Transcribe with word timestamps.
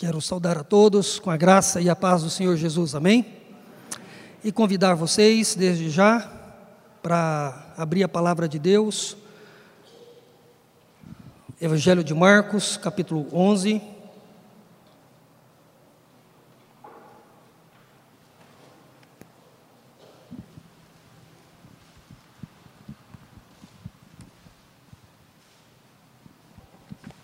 Quero 0.00 0.18
saudar 0.18 0.56
a 0.56 0.64
todos 0.64 1.18
com 1.18 1.30
a 1.30 1.36
graça 1.36 1.78
e 1.78 1.90
a 1.90 1.94
paz 1.94 2.22
do 2.22 2.30
Senhor 2.30 2.56
Jesus, 2.56 2.94
amém? 2.94 3.36
E 4.42 4.50
convidar 4.50 4.94
vocês, 4.94 5.54
desde 5.54 5.90
já, 5.90 6.20
para 7.02 7.74
abrir 7.76 8.02
a 8.02 8.08
palavra 8.08 8.48
de 8.48 8.58
Deus, 8.58 9.14
Evangelho 11.60 12.02
de 12.02 12.14
Marcos, 12.14 12.78
capítulo 12.78 13.28
11. 13.30 13.82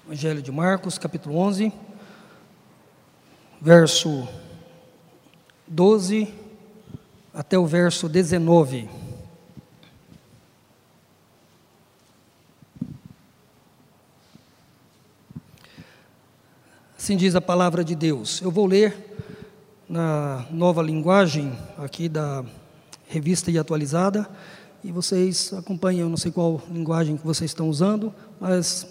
Evangelho 0.04 0.42
de 0.42 0.52
Marcos, 0.52 0.98
capítulo 0.98 1.38
11, 1.38 1.72
verso 3.66 4.28
12 5.66 6.32
até 7.34 7.58
o 7.58 7.66
verso 7.66 8.08
19. 8.08 8.88
Assim 16.96 17.16
diz 17.16 17.34
a 17.34 17.40
palavra 17.40 17.82
de 17.82 17.96
Deus. 17.96 18.40
Eu 18.40 18.52
vou 18.52 18.66
ler 18.66 18.96
na 19.88 20.46
nova 20.52 20.80
linguagem 20.80 21.52
aqui 21.76 22.08
da 22.08 22.44
revista 23.08 23.50
e 23.50 23.58
atualizada, 23.58 24.30
e 24.84 24.92
vocês 24.92 25.52
acompanham, 25.52 26.08
não 26.08 26.16
sei 26.16 26.30
qual 26.30 26.62
linguagem 26.70 27.16
que 27.16 27.26
vocês 27.26 27.50
estão 27.50 27.68
usando, 27.68 28.14
mas 28.38 28.86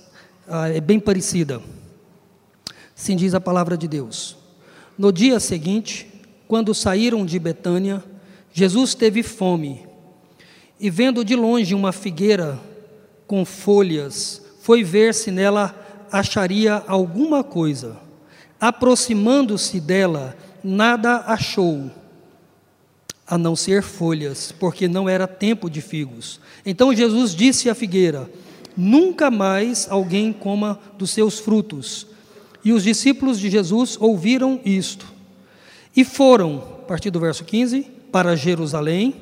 ah, 0.45 0.67
é 0.67 0.81
bem 0.81 0.99
parecida. 0.99 1.61
Assim 2.93 3.15
diz 3.15 3.33
a 3.33 3.39
palavra 3.39 3.77
de 3.77 3.87
Deus. 3.87 4.43
No 4.97 5.11
dia 5.11 5.39
seguinte, 5.39 6.07
quando 6.47 6.73
saíram 6.73 7.25
de 7.25 7.37
Betânia, 7.37 8.03
Jesus 8.53 8.95
teve 8.95 9.21
fome 9.23 9.85
e, 10.79 10.89
vendo 10.89 11.25
de 11.25 11.35
longe 11.35 11.75
uma 11.75 11.91
figueira 11.91 12.59
com 13.27 13.43
folhas, 13.43 14.41
foi 14.61 14.83
ver 14.83 15.13
se 15.13 15.31
nela 15.31 15.75
acharia 16.11 16.83
alguma 16.87 17.43
coisa. 17.43 17.97
Aproximando-se 18.59 19.81
dela, 19.81 20.37
nada 20.63 21.17
achou, 21.27 21.91
a 23.27 23.37
não 23.37 23.55
ser 23.55 23.81
folhas, 23.81 24.51
porque 24.51 24.87
não 24.87 25.09
era 25.09 25.27
tempo 25.27 25.69
de 25.69 25.81
figos. 25.81 26.39
Então 26.65 26.93
Jesus 26.93 27.35
disse 27.35 27.69
à 27.69 27.75
figueira: 27.75 28.29
nunca 28.77 29.29
mais 29.29 29.87
alguém 29.89 30.31
coma 30.31 30.79
dos 30.97 31.11
seus 31.11 31.39
frutos. 31.39 32.07
E 32.65 32.73
os 32.73 32.83
discípulos 32.83 33.39
de 33.39 33.47
Jesus 33.47 33.95
ouviram 34.01 34.59
isto. 34.65 35.05
E 35.95 36.03
foram, 36.03 36.57
a 36.81 36.85
partir 36.87 37.11
do 37.11 37.19
verso 37.19 37.45
15, 37.45 37.83
para 38.11 38.35
Jerusalém. 38.35 39.13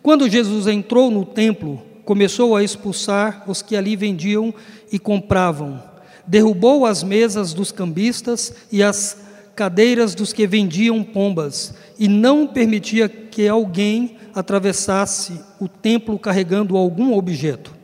Quando 0.00 0.30
Jesus 0.30 0.68
entrou 0.68 1.10
no 1.10 1.24
templo, 1.24 1.82
começou 2.04 2.54
a 2.54 2.62
expulsar 2.62 3.42
os 3.48 3.60
que 3.60 3.74
ali 3.74 3.96
vendiam 3.96 4.54
e 4.92 4.98
compravam. 4.98 5.82
Derrubou 6.24 6.86
as 6.86 7.02
mesas 7.02 7.52
dos 7.52 7.72
cambistas 7.72 8.54
e 8.70 8.80
as 8.80 9.18
cadeiras 9.56 10.14
dos 10.14 10.32
que 10.32 10.46
vendiam 10.46 11.02
pombas, 11.02 11.74
e 11.98 12.08
não 12.08 12.46
permitia 12.46 13.08
que 13.08 13.46
alguém 13.46 14.16
atravessasse 14.34 15.40
o 15.60 15.68
templo 15.68 16.18
carregando 16.18 16.76
algum 16.76 17.12
objeto. 17.12 17.74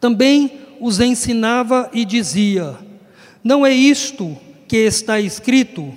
Também 0.00 0.60
os 0.80 1.00
ensinava 1.00 1.90
e 1.92 2.04
dizia: 2.04 2.76
Não 3.48 3.64
é 3.64 3.72
isto 3.72 4.36
que 4.68 4.76
está 4.76 5.18
escrito: 5.18 5.94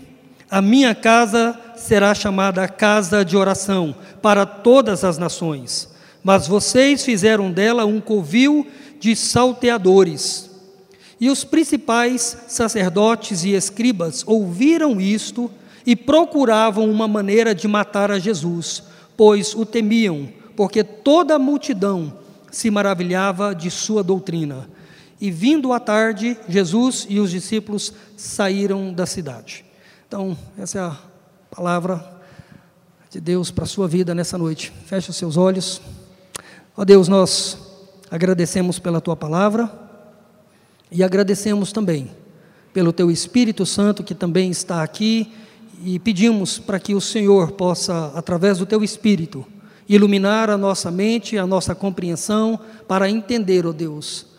A 0.49 0.61
minha 0.61 0.95
casa 0.95 1.59
será 1.75 2.15
chamada 2.15 2.65
casa 2.65 3.25
de 3.25 3.35
oração 3.35 3.93
para 4.21 4.45
todas 4.45 5.03
as 5.03 5.17
nações. 5.17 5.89
Mas 6.23 6.47
vocês 6.47 7.03
fizeram 7.03 7.51
dela 7.51 7.83
um 7.83 7.99
covil 7.99 8.65
de 9.01 9.17
salteadores. 9.17 10.49
E 11.19 11.29
os 11.29 11.43
principais 11.43 12.37
sacerdotes 12.47 13.43
e 13.43 13.49
escribas 13.49 14.23
ouviram 14.25 15.01
isto 15.01 15.51
e 15.85 15.93
procuravam 15.93 16.89
uma 16.89 17.05
maneira 17.05 17.53
de 17.53 17.67
matar 17.67 18.11
a 18.11 18.17
Jesus, 18.17 18.81
pois 19.17 19.53
o 19.53 19.65
temiam, 19.65 20.29
porque 20.55 20.85
toda 20.85 21.35
a 21.35 21.39
multidão 21.39 22.13
se 22.49 22.71
maravilhava 22.71 23.53
de 23.53 23.69
sua 23.69 24.01
doutrina. 24.01 24.69
E 25.21 25.29
vindo 25.29 25.71
à 25.71 25.79
tarde, 25.79 26.35
Jesus 26.49 27.05
e 27.07 27.19
os 27.19 27.29
discípulos 27.29 27.93
saíram 28.17 28.91
da 28.91 29.05
cidade. 29.05 29.63
Então, 30.07 30.35
essa 30.57 30.79
é 30.79 30.81
a 30.81 30.97
palavra 31.55 32.19
de 33.07 33.21
Deus 33.21 33.51
para 33.51 33.65
a 33.65 33.67
sua 33.67 33.87
vida 33.87 34.15
nessa 34.15 34.35
noite. 34.35 34.73
Feche 34.87 35.11
os 35.11 35.15
seus 35.15 35.37
olhos. 35.37 35.79
Ó 36.75 36.83
Deus, 36.83 37.07
nós 37.07 37.55
agradecemos 38.09 38.79
pela 38.79 38.99
tua 38.99 39.15
palavra 39.15 39.71
e 40.91 41.03
agradecemos 41.03 41.71
também 41.71 42.09
pelo 42.73 42.91
teu 42.91 43.11
Espírito 43.11 43.63
Santo 43.63 44.03
que 44.03 44.15
também 44.15 44.49
está 44.49 44.81
aqui 44.81 45.31
e 45.83 45.99
pedimos 45.99 46.57
para 46.57 46.79
que 46.79 46.95
o 46.95 47.01
Senhor 47.01 47.51
possa, 47.51 48.11
através 48.15 48.57
do 48.57 48.65
teu 48.65 48.83
Espírito, 48.83 49.45
iluminar 49.87 50.49
a 50.49 50.57
nossa 50.57 50.89
mente, 50.89 51.37
a 51.37 51.45
nossa 51.45 51.75
compreensão, 51.75 52.59
para 52.87 53.07
entender, 53.07 53.67
ó 53.67 53.71
Deus, 53.71 54.30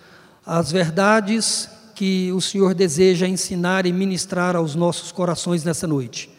as 0.45 0.73
verdades 0.73 1.69
que 1.95 2.33
o 2.33 2.41
Senhor 2.41 2.75
deseja 2.75 3.29
ensinar 3.29 3.87
e 3.87 3.93
ministrar 3.93 4.57
aos 4.57 4.75
nossos 4.75 5.13
corações 5.13 5.65
nessa 5.65 5.87
noite. 5.87 6.31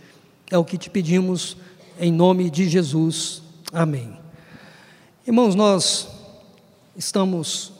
É 0.51 0.57
o 0.57 0.65
que 0.65 0.77
te 0.77 0.89
pedimos 0.89 1.55
em 1.99 2.11
nome 2.11 2.49
de 2.49 2.67
Jesus. 2.67 3.41
Amém. 3.71 4.17
Irmãos, 5.25 5.55
nós 5.55 6.07
estamos 6.97 7.71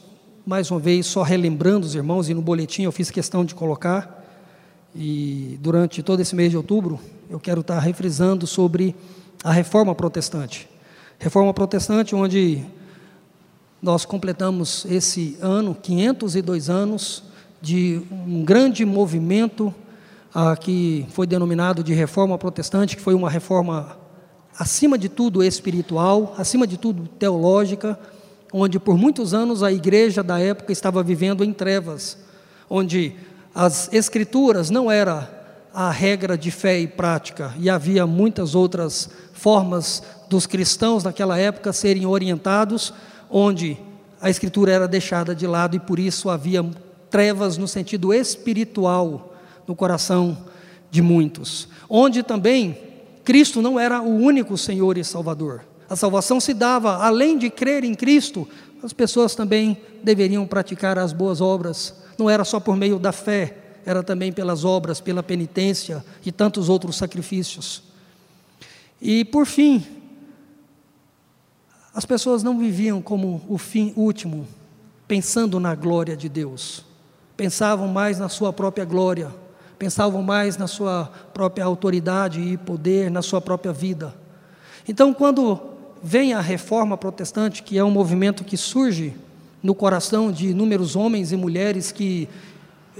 mais 0.46 0.70
uma 0.70 0.80
vez 0.80 1.06
só 1.06 1.22
relembrando 1.22 1.86
os 1.86 1.94
irmãos 1.94 2.28
e 2.28 2.34
no 2.34 2.42
boletim 2.42 2.82
eu 2.82 2.92
fiz 2.92 3.10
questão 3.10 3.44
de 3.44 3.54
colocar 3.54 4.22
e 4.94 5.58
durante 5.60 6.02
todo 6.02 6.20
esse 6.20 6.34
mês 6.34 6.50
de 6.50 6.56
outubro 6.56 7.00
eu 7.28 7.40
quero 7.40 7.60
estar 7.60 7.78
refrisando 7.78 8.46
sobre 8.46 8.94
a 9.42 9.52
reforma 9.52 9.94
protestante. 9.94 10.68
Reforma 11.18 11.54
Protestante, 11.54 12.14
onde 12.14 12.64
nós 13.84 14.06
completamos 14.06 14.86
esse 14.86 15.36
ano, 15.42 15.74
502 15.74 16.70
anos, 16.70 17.22
de 17.60 18.00
um 18.10 18.42
grande 18.42 18.82
movimento 18.82 19.74
ah, 20.34 20.56
que 20.56 21.06
foi 21.10 21.26
denominado 21.26 21.84
de 21.84 21.92
Reforma 21.92 22.38
Protestante, 22.38 22.96
que 22.96 23.02
foi 23.02 23.12
uma 23.12 23.28
reforma, 23.28 23.98
acima 24.58 24.96
de 24.96 25.10
tudo, 25.10 25.44
espiritual, 25.44 26.34
acima 26.38 26.66
de 26.66 26.78
tudo, 26.78 27.06
teológica, 27.06 27.98
onde 28.50 28.80
por 28.80 28.96
muitos 28.96 29.34
anos 29.34 29.62
a 29.62 29.70
igreja 29.70 30.22
da 30.22 30.40
época 30.40 30.72
estava 30.72 31.02
vivendo 31.02 31.44
em 31.44 31.52
trevas, 31.52 32.16
onde 32.70 33.14
as 33.54 33.92
escrituras 33.92 34.70
não 34.70 34.90
era 34.90 35.30
a 35.74 35.90
regra 35.90 36.38
de 36.38 36.50
fé 36.50 36.80
e 36.80 36.86
prática, 36.86 37.52
e 37.58 37.68
havia 37.68 38.06
muitas 38.06 38.54
outras 38.54 39.10
formas 39.34 40.02
dos 40.30 40.46
cristãos 40.46 41.04
naquela 41.04 41.38
época 41.38 41.70
serem 41.70 42.06
orientados, 42.06 42.94
onde 43.36 43.76
a 44.20 44.30
escritura 44.30 44.70
era 44.70 44.86
deixada 44.86 45.34
de 45.34 45.44
lado 45.44 45.74
e 45.74 45.80
por 45.80 45.98
isso 45.98 46.30
havia 46.30 46.64
trevas 47.10 47.58
no 47.58 47.66
sentido 47.66 48.14
espiritual 48.14 49.34
no 49.66 49.74
coração 49.74 50.38
de 50.88 51.02
muitos. 51.02 51.66
Onde 51.90 52.22
também 52.22 52.78
Cristo 53.24 53.60
não 53.60 53.78
era 53.78 54.00
o 54.00 54.14
único 54.14 54.56
Senhor 54.56 54.96
e 54.96 55.02
Salvador. 55.02 55.64
A 55.90 55.96
salvação 55.96 56.38
se 56.38 56.54
dava, 56.54 57.04
além 57.04 57.36
de 57.36 57.50
crer 57.50 57.82
em 57.82 57.92
Cristo, 57.92 58.48
as 58.84 58.92
pessoas 58.92 59.34
também 59.34 59.78
deveriam 60.00 60.46
praticar 60.46 60.96
as 60.96 61.12
boas 61.12 61.40
obras. 61.40 61.92
Não 62.16 62.30
era 62.30 62.44
só 62.44 62.60
por 62.60 62.76
meio 62.76 63.00
da 63.00 63.10
fé, 63.10 63.56
era 63.84 64.04
também 64.04 64.32
pelas 64.32 64.64
obras, 64.64 65.00
pela 65.00 65.24
penitência 65.24 66.04
e 66.24 66.30
tantos 66.30 66.68
outros 66.68 66.94
sacrifícios. 66.96 67.82
E 69.02 69.24
por 69.24 69.44
fim, 69.44 69.84
as 71.94 72.04
pessoas 72.04 72.42
não 72.42 72.58
viviam 72.58 73.00
como 73.00 73.42
o 73.48 73.56
fim 73.56 73.92
último, 73.96 74.46
pensando 75.06 75.60
na 75.60 75.74
glória 75.74 76.16
de 76.16 76.28
Deus. 76.28 76.84
Pensavam 77.36 77.86
mais 77.86 78.18
na 78.18 78.28
sua 78.28 78.52
própria 78.52 78.84
glória, 78.84 79.30
pensavam 79.78 80.20
mais 80.22 80.56
na 80.56 80.66
sua 80.66 81.10
própria 81.32 81.64
autoridade 81.64 82.40
e 82.40 82.56
poder, 82.56 83.10
na 83.10 83.22
sua 83.22 83.40
própria 83.40 83.72
vida. 83.72 84.14
Então, 84.88 85.14
quando 85.14 85.60
vem 86.02 86.34
a 86.34 86.40
reforma 86.40 86.96
protestante, 86.96 87.62
que 87.62 87.78
é 87.78 87.84
um 87.84 87.90
movimento 87.90 88.44
que 88.44 88.56
surge 88.56 89.14
no 89.62 89.74
coração 89.74 90.32
de 90.32 90.48
inúmeros 90.48 90.96
homens 90.96 91.32
e 91.32 91.36
mulheres 91.36 91.92
que 91.92 92.28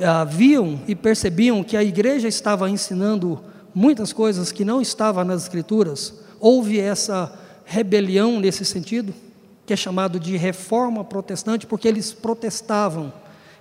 ah, 0.00 0.24
viam 0.24 0.80
e 0.88 0.94
percebiam 0.94 1.62
que 1.62 1.76
a 1.76 1.84
igreja 1.84 2.28
estava 2.28 2.70
ensinando 2.70 3.40
muitas 3.74 4.12
coisas 4.12 4.52
que 4.52 4.64
não 4.64 4.80
estavam 4.80 5.24
nas 5.24 5.42
Escrituras, 5.42 6.14
houve 6.40 6.78
essa 6.78 7.43
rebelião 7.64 8.38
nesse 8.40 8.64
sentido, 8.64 9.14
que 9.66 9.72
é 9.72 9.76
chamado 9.76 10.20
de 10.20 10.36
reforma 10.36 11.02
protestante, 11.04 11.66
porque 11.66 11.88
eles 11.88 12.12
protestavam, 12.12 13.12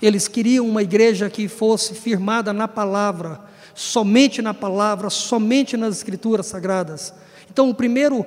eles 0.01 0.27
queriam 0.27 0.67
uma 0.67 0.83
igreja 0.83 1.29
que 1.29 1.47
fosse 1.47 1.93
firmada 1.93 2.51
na 2.51 2.67
palavra, 2.67 3.39
somente 3.73 4.41
na 4.41 4.53
palavra, 4.53 5.09
somente 5.09 5.77
nas 5.77 5.97
escrituras 5.97 6.45
sagradas. 6.45 7.13
Então, 7.49 7.69
o 7.69 7.75
primeiro 7.75 8.25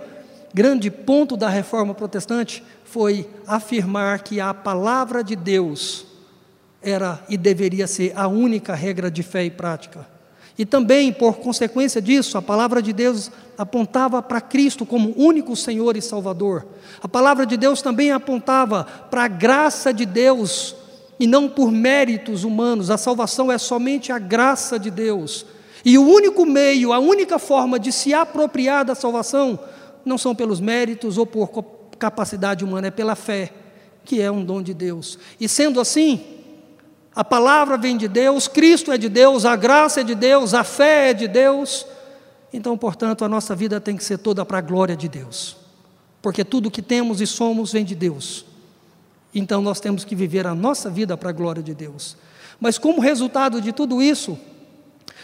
grande 0.54 0.90
ponto 0.90 1.36
da 1.36 1.48
reforma 1.48 1.94
protestante 1.94 2.62
foi 2.84 3.28
afirmar 3.46 4.22
que 4.22 4.40
a 4.40 4.54
palavra 4.54 5.22
de 5.22 5.36
Deus 5.36 6.06
era 6.80 7.22
e 7.28 7.36
deveria 7.36 7.86
ser 7.86 8.12
a 8.16 8.26
única 8.26 8.74
regra 8.74 9.10
de 9.10 9.22
fé 9.22 9.44
e 9.44 9.50
prática. 9.50 10.15
E 10.58 10.64
também, 10.64 11.12
por 11.12 11.36
consequência 11.36 12.00
disso, 12.00 12.38
a 12.38 12.42
palavra 12.42 12.80
de 12.80 12.92
Deus 12.92 13.30
apontava 13.58 14.22
para 14.22 14.40
Cristo 14.40 14.86
como 14.86 15.12
único 15.16 15.54
Senhor 15.54 15.96
e 15.96 16.02
Salvador. 16.02 16.66
A 17.02 17.08
palavra 17.08 17.44
de 17.44 17.56
Deus 17.56 17.82
também 17.82 18.10
apontava 18.10 18.84
para 19.10 19.24
a 19.24 19.28
graça 19.28 19.92
de 19.92 20.06
Deus 20.06 20.74
e 21.20 21.26
não 21.26 21.48
por 21.48 21.70
méritos 21.70 22.42
humanos. 22.42 22.90
A 22.90 22.96
salvação 22.96 23.52
é 23.52 23.58
somente 23.58 24.12
a 24.12 24.18
graça 24.18 24.78
de 24.78 24.90
Deus. 24.90 25.44
E 25.84 25.98
o 25.98 26.06
único 26.06 26.46
meio, 26.46 26.92
a 26.92 26.98
única 26.98 27.38
forma 27.38 27.78
de 27.78 27.92
se 27.92 28.14
apropriar 28.14 28.84
da 28.84 28.94
salvação 28.94 29.58
não 30.04 30.16
são 30.16 30.34
pelos 30.34 30.60
méritos 30.60 31.18
ou 31.18 31.26
por 31.26 31.50
capacidade 31.98 32.64
humana, 32.64 32.88
é 32.88 32.90
pela 32.90 33.14
fé, 33.14 33.52
que 34.04 34.20
é 34.20 34.30
um 34.30 34.44
dom 34.44 34.62
de 34.62 34.72
Deus. 34.72 35.18
E 35.40 35.48
sendo 35.48 35.80
assim, 35.80 36.35
a 37.16 37.24
palavra 37.24 37.78
vem 37.78 37.96
de 37.96 38.06
Deus, 38.06 38.46
Cristo 38.46 38.92
é 38.92 38.98
de 38.98 39.08
Deus, 39.08 39.46
a 39.46 39.56
graça 39.56 40.02
é 40.02 40.04
de 40.04 40.14
Deus, 40.14 40.52
a 40.52 40.62
fé 40.62 41.10
é 41.10 41.14
de 41.14 41.26
Deus. 41.26 41.86
Então, 42.52 42.76
portanto, 42.76 43.24
a 43.24 43.28
nossa 43.28 43.56
vida 43.56 43.80
tem 43.80 43.96
que 43.96 44.04
ser 44.04 44.18
toda 44.18 44.44
para 44.44 44.58
a 44.58 44.60
glória 44.60 44.94
de 44.94 45.08
Deus, 45.08 45.56
porque 46.20 46.44
tudo 46.44 46.70
que 46.70 46.82
temos 46.82 47.22
e 47.22 47.26
somos 47.26 47.72
vem 47.72 47.86
de 47.86 47.94
Deus. 47.94 48.44
Então, 49.34 49.62
nós 49.62 49.80
temos 49.80 50.04
que 50.04 50.14
viver 50.14 50.46
a 50.46 50.54
nossa 50.54 50.90
vida 50.90 51.16
para 51.16 51.30
a 51.30 51.32
glória 51.32 51.62
de 51.62 51.74
Deus. 51.74 52.18
Mas, 52.60 52.76
como 52.76 53.00
resultado 53.00 53.62
de 53.62 53.72
tudo 53.72 54.02
isso, 54.02 54.38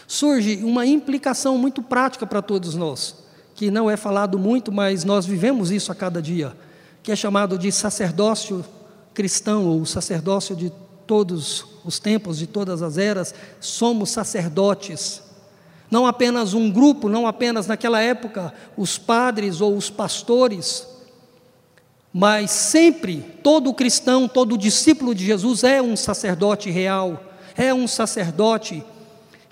surge 0.06 0.64
uma 0.64 0.86
implicação 0.86 1.58
muito 1.58 1.82
prática 1.82 2.26
para 2.26 2.40
todos 2.40 2.74
nós, 2.74 3.16
que 3.54 3.70
não 3.70 3.90
é 3.90 3.98
falado 3.98 4.38
muito, 4.38 4.72
mas 4.72 5.04
nós 5.04 5.26
vivemos 5.26 5.70
isso 5.70 5.92
a 5.92 5.94
cada 5.94 6.22
dia, 6.22 6.56
que 7.02 7.12
é 7.12 7.16
chamado 7.16 7.58
de 7.58 7.70
sacerdócio 7.70 8.64
cristão, 9.12 9.66
ou 9.66 9.84
sacerdócio 9.84 10.56
de 10.56 10.72
todos 11.06 11.64
os 11.84 11.98
tempos, 11.98 12.38
de 12.38 12.46
todas 12.46 12.82
as 12.82 12.98
eras, 12.98 13.34
somos 13.60 14.10
sacerdotes. 14.10 15.22
Não 15.90 16.06
apenas 16.06 16.54
um 16.54 16.70
grupo, 16.70 17.08
não 17.08 17.26
apenas 17.26 17.66
naquela 17.66 18.00
época 18.00 18.52
os 18.76 18.96
padres 18.96 19.60
ou 19.60 19.76
os 19.76 19.90
pastores, 19.90 20.86
mas 22.12 22.50
sempre 22.50 23.24
todo 23.42 23.72
cristão, 23.74 24.28
todo 24.28 24.58
discípulo 24.58 25.14
de 25.14 25.24
Jesus 25.24 25.64
é 25.64 25.80
um 25.80 25.96
sacerdote 25.96 26.70
real, 26.70 27.22
é 27.56 27.72
um 27.72 27.86
sacerdote 27.86 28.84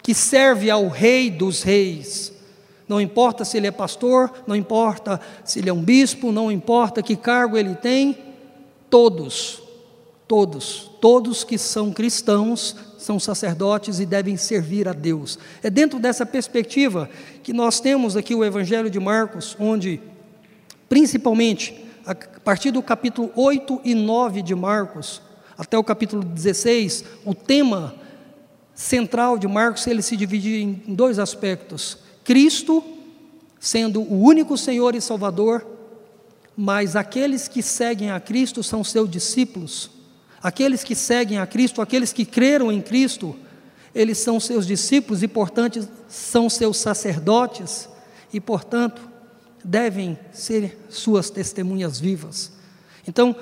que 0.03 0.15
serve 0.15 0.71
ao 0.71 0.89
Rei 0.89 1.31
dos 1.31 1.63
Reis. 1.63 2.33
Não 2.89 3.01
importa 3.01 3.45
se 3.45 3.57
ele 3.57 3.67
é 3.67 3.71
pastor, 3.71 4.33
não 4.47 4.57
importa 4.57 5.21
se 5.45 5.59
ele 5.59 5.71
é 5.71 5.73
um 5.73 5.83
bispo, 5.83 6.33
não 6.33 6.51
importa 6.51 7.03
que 7.03 7.17
cargo 7.17 7.57
ele 7.57 7.75
tem, 7.75 8.19
todos, 8.91 9.63
todos, 10.31 10.89
todos 11.01 11.43
que 11.43 11.59
são 11.59 11.91
cristãos 11.91 12.77
são 12.97 13.19
sacerdotes 13.19 13.99
e 13.99 14.07
devem 14.07 14.37
servir 14.37 14.87
a 14.87 14.93
Deus. 14.93 15.37
É 15.61 15.69
dentro 15.69 15.99
dessa 15.99 16.25
perspectiva 16.25 17.11
que 17.43 17.53
nós 17.53 17.81
temos 17.81 18.17
aqui 18.17 18.33
o 18.33 18.45
Evangelho 18.45 18.89
de 18.89 19.01
Marcos, 19.01 19.57
onde, 19.59 20.01
principalmente, 20.89 21.85
a 22.07 22.15
partir 22.15 22.71
do 22.71 22.81
capítulo 22.81 23.33
8 23.35 23.81
e 23.85 23.93
9 23.93 24.41
de 24.41 24.55
Marcos, 24.55 25.21
até 25.59 25.77
o 25.77 25.83
capítulo 25.83 26.23
16, 26.23 27.05
o 27.25 27.35
tema 27.35 27.97
central 28.73 29.37
de 29.37 29.49
Marcos 29.49 29.85
ele 29.89 30.01
se 30.01 30.17
divide 30.17 30.63
em 30.63 30.95
dois 30.95 31.19
aspectos: 31.19 31.99
Cristo 32.23 32.85
sendo 33.59 34.01
o 34.01 34.23
único 34.23 34.57
Senhor 34.57 34.95
e 34.95 35.01
Salvador, 35.01 35.67
mas 36.57 36.95
aqueles 36.95 37.49
que 37.49 37.65
seguem 37.65 38.13
a 38.13 38.21
Cristo 38.21 38.63
são 38.63 38.85
seus 38.85 39.11
discípulos. 39.11 39.99
Aqueles 40.43 40.83
que 40.83 40.95
seguem 40.95 41.39
a 41.39 41.47
Cristo, 41.47 41.83
aqueles 41.83 42.13
que 42.13 42.25
creram 42.25 42.73
em 42.73 42.81
Cristo, 42.81 43.37
eles 43.95 44.19
são 44.19 44.41
seus 44.41 44.67
discípulos 44.67 45.23
e, 45.23 45.29
portanto, 45.29 45.87
são 46.09 46.49
seus 46.49 46.79
sacerdotes 46.79 47.89
e, 48.33 48.41
portanto, 48.41 49.03
devem 49.65 50.19
ser 50.33 50.79
suas 50.89 51.29
testemunhas 51.29 52.01
vivas. 52.01 52.53
Então, 53.07 53.37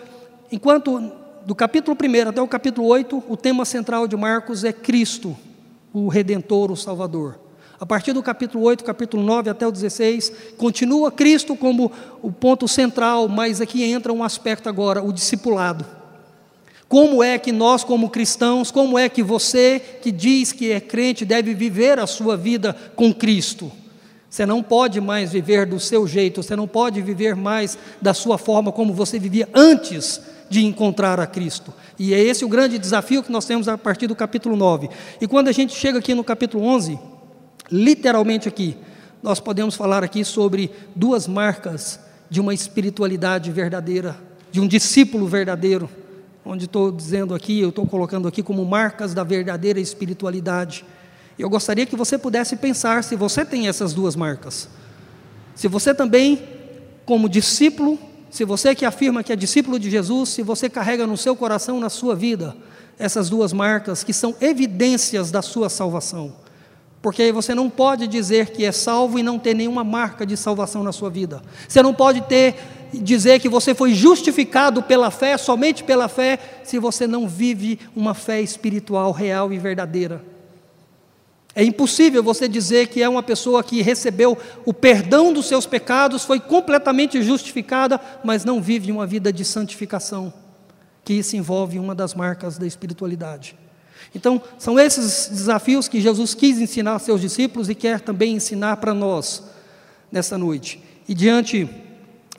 enquanto 0.50 1.12
do 1.46 1.54
capítulo 1.54 1.96
1 1.96 2.28
até 2.30 2.42
o 2.42 2.48
capítulo 2.48 2.88
8, 2.88 3.24
o 3.28 3.36
tema 3.36 3.64
central 3.64 4.08
de 4.08 4.16
Marcos 4.16 4.64
é 4.64 4.72
Cristo, 4.72 5.36
o 5.92 6.08
Redentor, 6.08 6.70
o 6.72 6.76
Salvador. 6.76 7.38
A 7.80 7.86
partir 7.86 8.12
do 8.12 8.22
capítulo 8.22 8.64
8, 8.64 8.82
capítulo 8.82 9.22
9 9.22 9.50
até 9.50 9.64
o 9.64 9.70
16, 9.70 10.32
continua 10.56 11.12
Cristo 11.12 11.54
como 11.54 11.92
o 12.20 12.32
ponto 12.32 12.66
central, 12.66 13.28
mas 13.28 13.60
aqui 13.60 13.84
entra 13.84 14.12
um 14.12 14.24
aspecto 14.24 14.68
agora, 14.68 15.02
o 15.02 15.12
discipulado. 15.12 15.97
Como 16.88 17.22
é 17.22 17.38
que 17.38 17.52
nós, 17.52 17.84
como 17.84 18.08
cristãos, 18.08 18.70
como 18.70 18.98
é 18.98 19.10
que 19.10 19.22
você 19.22 19.78
que 20.00 20.10
diz 20.10 20.52
que 20.52 20.72
é 20.72 20.80
crente 20.80 21.24
deve 21.24 21.52
viver 21.52 21.98
a 21.98 22.06
sua 22.06 22.34
vida 22.34 22.74
com 22.96 23.12
Cristo? 23.12 23.70
Você 24.30 24.46
não 24.46 24.62
pode 24.62 25.00
mais 25.00 25.32
viver 25.32 25.66
do 25.66 25.78
seu 25.78 26.06
jeito, 26.06 26.42
você 26.42 26.56
não 26.56 26.66
pode 26.66 27.02
viver 27.02 27.36
mais 27.36 27.78
da 28.00 28.14
sua 28.14 28.38
forma 28.38 28.72
como 28.72 28.94
você 28.94 29.18
vivia 29.18 29.48
antes 29.54 30.20
de 30.48 30.64
encontrar 30.64 31.20
a 31.20 31.26
Cristo. 31.26 31.74
E 31.98 32.14
é 32.14 32.20
esse 32.20 32.42
o 32.44 32.48
grande 32.48 32.78
desafio 32.78 33.22
que 33.22 33.32
nós 33.32 33.44
temos 33.44 33.68
a 33.68 33.76
partir 33.76 34.06
do 34.06 34.16
capítulo 34.16 34.56
9. 34.56 34.88
E 35.20 35.26
quando 35.26 35.48
a 35.48 35.52
gente 35.52 35.74
chega 35.74 35.98
aqui 35.98 36.14
no 36.14 36.24
capítulo 36.24 36.64
11, 36.64 36.98
literalmente 37.70 38.48
aqui, 38.48 38.76
nós 39.22 39.40
podemos 39.40 39.74
falar 39.74 40.02
aqui 40.02 40.24
sobre 40.24 40.70
duas 40.94 41.26
marcas 41.26 42.00
de 42.30 42.40
uma 42.40 42.54
espiritualidade 42.54 43.50
verdadeira, 43.50 44.16
de 44.50 44.60
um 44.60 44.66
discípulo 44.66 45.26
verdadeiro 45.26 45.88
onde 46.48 46.64
estou 46.64 46.90
dizendo 46.90 47.34
aqui, 47.34 47.60
eu 47.60 47.68
estou 47.68 47.86
colocando 47.86 48.26
aqui 48.26 48.42
como 48.42 48.64
marcas 48.64 49.12
da 49.12 49.22
verdadeira 49.22 49.78
espiritualidade. 49.78 50.82
Eu 51.38 51.50
gostaria 51.50 51.84
que 51.84 51.94
você 51.94 52.16
pudesse 52.16 52.56
pensar 52.56 53.04
se 53.04 53.14
você 53.14 53.44
tem 53.44 53.68
essas 53.68 53.92
duas 53.92 54.16
marcas. 54.16 54.66
Se 55.54 55.68
você 55.68 55.94
também, 55.94 56.42
como 57.04 57.28
discípulo, 57.28 57.98
se 58.30 58.46
você 58.46 58.74
que 58.74 58.86
afirma 58.86 59.22
que 59.22 59.30
é 59.30 59.36
discípulo 59.36 59.78
de 59.78 59.90
Jesus, 59.90 60.30
se 60.30 60.42
você 60.42 60.70
carrega 60.70 61.06
no 61.06 61.18
seu 61.18 61.36
coração, 61.36 61.78
na 61.78 61.90
sua 61.90 62.16
vida, 62.16 62.56
essas 62.98 63.28
duas 63.28 63.52
marcas 63.52 64.02
que 64.02 64.14
são 64.14 64.34
evidências 64.40 65.30
da 65.30 65.42
sua 65.42 65.68
salvação. 65.68 66.32
Porque 67.02 67.30
você 67.30 67.54
não 67.54 67.68
pode 67.68 68.06
dizer 68.06 68.50
que 68.50 68.64
é 68.64 68.72
salvo 68.72 69.18
e 69.18 69.22
não 69.22 69.38
ter 69.38 69.52
nenhuma 69.52 69.84
marca 69.84 70.24
de 70.24 70.36
salvação 70.36 70.82
na 70.82 70.92
sua 70.92 71.10
vida. 71.10 71.42
Você 71.68 71.82
não 71.82 71.92
pode 71.92 72.22
ter 72.22 72.56
dizer 72.92 73.40
que 73.40 73.48
você 73.48 73.74
foi 73.74 73.94
justificado 73.94 74.82
pela 74.82 75.10
fé, 75.10 75.36
somente 75.36 75.84
pela 75.84 76.08
fé, 76.08 76.38
se 76.64 76.78
você 76.78 77.06
não 77.06 77.28
vive 77.28 77.78
uma 77.94 78.14
fé 78.14 78.40
espiritual 78.40 79.12
real 79.12 79.52
e 79.52 79.58
verdadeira. 79.58 80.22
É 81.54 81.64
impossível 81.64 82.22
você 82.22 82.46
dizer 82.46 82.86
que 82.86 83.02
é 83.02 83.08
uma 83.08 83.22
pessoa 83.22 83.64
que 83.64 83.82
recebeu 83.82 84.38
o 84.64 84.72
perdão 84.72 85.32
dos 85.32 85.46
seus 85.46 85.66
pecados, 85.66 86.24
foi 86.24 86.38
completamente 86.38 87.20
justificada, 87.22 88.00
mas 88.22 88.44
não 88.44 88.62
vive 88.62 88.92
uma 88.92 89.06
vida 89.06 89.32
de 89.32 89.44
santificação, 89.44 90.32
que 91.04 91.14
isso 91.14 91.36
envolve 91.36 91.78
uma 91.78 91.94
das 91.94 92.14
marcas 92.14 92.58
da 92.58 92.66
espiritualidade. 92.66 93.56
Então, 94.14 94.40
são 94.58 94.78
esses 94.78 95.28
desafios 95.28 95.88
que 95.88 96.00
Jesus 96.00 96.34
quis 96.34 96.58
ensinar 96.58 96.92
aos 96.92 97.02
seus 97.02 97.20
discípulos 97.20 97.68
e 97.68 97.74
quer 97.74 98.00
também 98.00 98.34
ensinar 98.34 98.76
para 98.76 98.94
nós 98.94 99.42
nessa 100.12 100.38
noite. 100.38 100.80
E 101.08 101.14
diante 101.14 101.68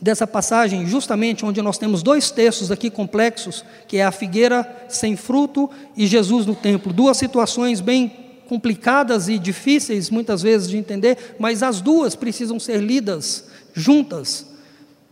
dessa 0.01 0.25
passagem, 0.25 0.85
justamente 0.85 1.45
onde 1.45 1.61
nós 1.61 1.77
temos 1.77 2.01
dois 2.01 2.31
textos 2.31 2.71
aqui 2.71 2.89
complexos, 2.89 3.65
que 3.87 3.97
é 3.97 4.03
a 4.03 4.11
figueira 4.11 4.85
sem 4.87 5.15
fruto 5.15 5.69
e 5.95 6.07
Jesus 6.07 6.45
no 6.45 6.55
templo. 6.55 6.93
Duas 6.93 7.17
situações 7.17 7.81
bem 7.81 8.29
complicadas 8.47 9.29
e 9.29 9.37
difíceis 9.37 10.09
muitas 10.09 10.41
vezes 10.41 10.69
de 10.69 10.77
entender, 10.77 11.35
mas 11.37 11.61
as 11.61 11.81
duas 11.81 12.15
precisam 12.15 12.59
ser 12.59 12.81
lidas 12.81 13.45
juntas. 13.73 14.47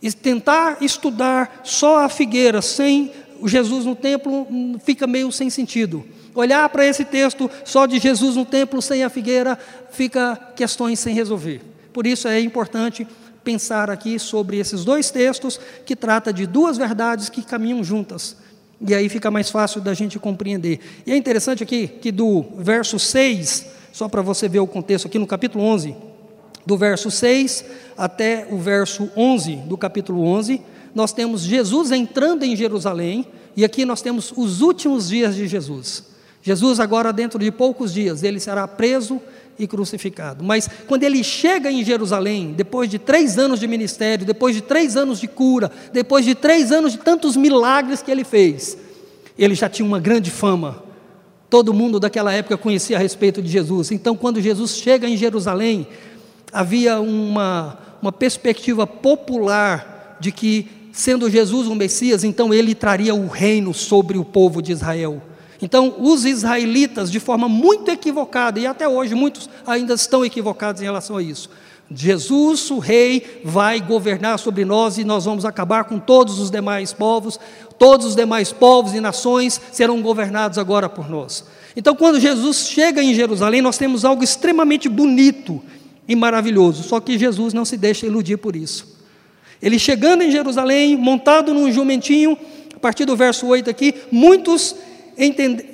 E 0.02 0.12
tentar 0.12 0.78
estudar 0.82 1.62
só 1.64 2.04
a 2.04 2.10
figueira 2.10 2.62
sem 2.62 3.12
Jesus 3.46 3.86
no 3.86 3.96
templo 3.96 4.48
hum, 4.50 4.78
fica 4.84 5.06
meio 5.06 5.32
sem 5.32 5.50
sentido. 5.50 6.06
Olhar 6.34 6.68
para 6.70 6.86
esse 6.86 7.04
texto 7.04 7.50
só 7.66 7.86
de 7.86 8.00
Jesus 8.00 8.36
no 8.36 8.46
templo 8.46 8.82
sem 8.82 9.04
a 9.04 9.10
figueira 9.10 9.58
fica 9.92 10.36
questões 10.56 11.00
sem 11.00 11.14
resolver. 11.14 11.62
Por 11.92 12.06
isso 12.06 12.28
é 12.28 12.40
importante 12.40 13.08
pensar 13.48 13.90
aqui 13.90 14.20
sobre 14.20 14.58
esses 14.58 14.84
dois 14.84 15.10
textos 15.10 15.58
que 15.86 15.96
trata 15.96 16.34
de 16.34 16.46
duas 16.46 16.78
verdades 16.78 17.30
que 17.30 17.42
caminham 17.42 17.82
juntas. 17.82 18.36
E 18.86 18.94
aí 18.94 19.08
fica 19.08 19.32
mais 19.32 19.50
fácil 19.50 19.80
da 19.80 19.94
gente 19.94 20.20
compreender. 20.20 20.82
E 21.06 21.14
é 21.14 21.16
interessante 21.16 21.64
aqui 21.64 21.88
que 21.88 22.12
do 22.12 22.44
verso 22.58 23.00
6, 23.00 23.66
só 23.94 24.10
para 24.10 24.22
você 24.22 24.50
ver 24.50 24.60
o 24.60 24.68
contexto 24.68 25.08
aqui 25.08 25.18
no 25.18 25.26
capítulo 25.26 25.64
11, 25.64 25.96
do 26.66 26.78
verso 26.78 27.10
6 27.10 27.64
até 27.98 28.46
o 28.52 28.58
verso 28.58 29.10
11 29.16 29.56
do 29.66 29.78
capítulo 29.78 30.26
11, 30.26 30.62
nós 30.94 31.14
temos 31.14 31.44
Jesus 31.44 31.94
entrando 31.94 32.44
em 32.44 32.54
Jerusalém, 32.54 33.26
e 33.56 33.64
aqui 33.64 33.86
nós 33.86 34.02
temos 34.02 34.34
os 34.36 34.60
últimos 34.60 35.08
dias 35.08 35.38
de 35.38 35.48
Jesus. 35.48 36.04
Jesus 36.42 36.82
agora 36.82 37.14
dentro 37.14 37.40
de 37.40 37.50
poucos 37.50 37.94
dias, 37.94 38.24
ele 38.24 38.42
será 38.42 38.68
preso 38.68 39.22
e 39.60 39.68
crucificado. 39.68 40.44
Mas 40.44 40.70
quando 40.88 41.04
ele 41.04 41.24
chega 41.24 41.72
em 41.72 41.84
Jerusalém, 41.84 42.54
depois 42.56 42.90
de 42.90 43.00
três 43.00 43.38
anos 43.38 43.60
de 43.60 43.68
ministério, 43.68 44.26
depois 44.26 44.56
de 44.56 44.62
três 44.62 44.96
anos 44.96 45.20
de 45.20 45.28
cura, 45.28 45.72
depois 45.92 46.26
de 46.26 46.36
três 46.36 46.72
anos 46.72 46.94
de 46.94 47.00
tantos 47.00 47.36
milagres 47.36 48.02
que 48.02 48.12
ele 48.12 48.24
fez, 48.24 48.78
ele 49.38 49.56
já 49.56 49.70
tinha 49.70 49.86
uma 49.86 50.00
grande 50.00 50.32
fama. 50.32 50.84
Todo 51.50 51.74
mundo 51.74 52.00
daquela 52.00 52.34
época 52.34 52.58
conhecia 52.58 52.98
a 52.98 53.00
respeito 53.00 53.42
de 53.42 53.50
Jesus. 53.50 53.92
Então, 53.92 54.16
quando 54.16 54.42
Jesus 54.42 54.76
chega 54.76 55.08
em 55.08 55.16
Jerusalém, 55.16 55.88
havia 56.52 57.00
uma, 57.00 57.78
uma 58.02 58.12
perspectiva 58.12 58.86
popular 58.86 60.18
de 60.20 60.32
que, 60.32 60.68
sendo 60.92 61.30
Jesus 61.30 61.68
um 61.68 61.76
Messias, 61.76 62.24
então 62.24 62.54
ele 62.54 62.76
traria 62.76 63.16
o 63.16 63.28
reino 63.28 63.74
sobre 63.74 64.18
o 64.18 64.26
povo 64.26 64.62
de 64.62 64.72
Israel. 64.72 65.22
Então, 65.62 65.96
os 66.00 66.26
israelitas, 66.26 67.12
de 67.12 67.20
forma 67.20 67.50
muito 67.50 67.90
equivocada, 67.90 68.60
e 68.60 68.68
até 68.68 68.88
hoje 68.88 69.16
muitos 69.16 69.50
ainda 69.66 69.94
estão 69.94 70.24
equivocados 70.24 70.82
em 70.82 70.86
relação 70.86 71.18
a 71.18 71.24
isso. 71.24 71.50
Jesus, 71.90 72.70
o 72.70 72.80
Rei, 72.80 73.42
vai 73.46 73.80
governar 73.80 74.38
sobre 74.38 74.66
nós 74.66 74.98
e 74.98 75.04
nós 75.04 75.26
vamos 75.26 75.46
acabar 75.46 75.86
com 75.86 75.98
todos 75.98 76.38
os 76.38 76.52
demais 76.52 76.92
povos, 76.92 77.40
todos 77.80 78.06
os 78.06 78.16
demais 78.16 78.52
povos 78.52 78.94
e 78.94 79.00
nações 79.00 79.60
serão 79.72 80.02
governados 80.02 80.58
agora 80.58 80.90
por 80.90 81.10
nós. 81.10 81.46
Então, 81.76 81.96
quando 81.96 82.20
Jesus 82.20 82.68
chega 82.68 83.02
em 83.02 83.14
Jerusalém, 83.14 83.62
nós 83.62 83.78
temos 83.78 84.04
algo 84.04 84.24
extremamente 84.24 84.90
bonito 84.90 85.62
e 86.08 86.16
maravilhoso, 86.16 86.84
só 86.84 87.00
que 87.00 87.18
Jesus 87.18 87.54
não 87.54 87.64
se 87.64 87.78
deixa 87.78 88.06
iludir 88.06 88.38
por 88.38 88.56
isso. 88.56 88.98
Ele 89.62 89.80
chegando 89.80 90.24
em 90.24 90.32
Jerusalém, 90.32 90.96
montado 90.98 91.54
num 91.54 91.72
jumentinho, 91.72 92.38
a 92.76 92.80
partir 92.80 93.06
do 93.06 93.16
verso 93.16 93.48
8 93.48 93.70
aqui, 93.70 93.94
muitos 94.12 94.76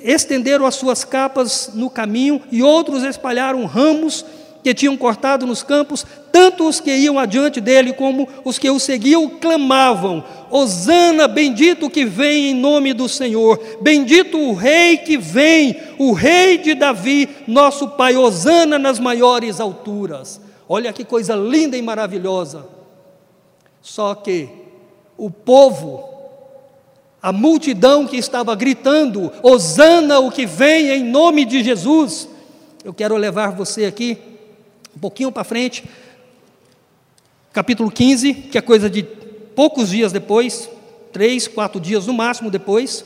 estenderam 0.02 0.66
as 0.66 0.74
suas 0.74 1.04
capas 1.04 1.70
no 1.74 1.90
caminho 1.90 2.40
e 2.50 2.62
outros 2.62 3.02
espalharam 3.02 3.64
ramos 3.66 4.24
que 4.64 4.72
tinham 4.72 4.96
cortado 4.96 5.46
nos 5.46 5.62
campos, 5.62 6.06
tanto 6.32 6.66
os 6.66 6.80
que 6.80 6.90
iam 6.90 7.18
adiante 7.18 7.60
dele 7.60 7.92
como 7.92 8.26
os 8.46 8.58
que 8.58 8.70
o 8.70 8.80
seguiam 8.80 9.28
clamavam: 9.28 10.24
Hosana, 10.50 11.28
bendito 11.28 11.90
que 11.90 12.06
vem 12.06 12.50
em 12.50 12.54
nome 12.54 12.94
do 12.94 13.06
Senhor, 13.06 13.60
bendito 13.82 14.38
o 14.38 14.54
rei 14.54 14.96
que 14.96 15.18
vem, 15.18 15.76
o 15.98 16.12
rei 16.12 16.56
de 16.56 16.74
Davi, 16.74 17.28
nosso 17.46 17.88
pai, 17.88 18.16
Hosana 18.16 18.78
nas 18.78 18.98
maiores 18.98 19.60
alturas. 19.60 20.40
Olha 20.66 20.94
que 20.94 21.04
coisa 21.04 21.36
linda 21.36 21.76
e 21.76 21.82
maravilhosa. 21.82 22.66
Só 23.82 24.14
que 24.14 24.48
o 25.18 25.30
povo 25.30 26.13
a 27.24 27.32
multidão 27.32 28.06
que 28.06 28.18
estava 28.18 28.54
gritando: 28.54 29.32
Hosana, 29.42 30.18
o 30.18 30.30
que 30.30 30.44
vem 30.44 30.90
em 30.90 31.02
nome 31.02 31.46
de 31.46 31.64
Jesus. 31.64 32.28
Eu 32.84 32.92
quero 32.92 33.16
levar 33.16 33.52
você 33.52 33.86
aqui, 33.86 34.18
um 34.94 35.00
pouquinho 35.00 35.32
para 35.32 35.42
frente, 35.42 35.84
capítulo 37.50 37.90
15, 37.90 38.34
que 38.34 38.58
é 38.58 38.60
coisa 38.60 38.90
de 38.90 39.02
poucos 39.02 39.88
dias 39.88 40.12
depois, 40.12 40.68
três, 41.14 41.48
quatro 41.48 41.80
dias 41.80 42.06
no 42.06 42.12
máximo 42.12 42.50
depois, 42.50 43.02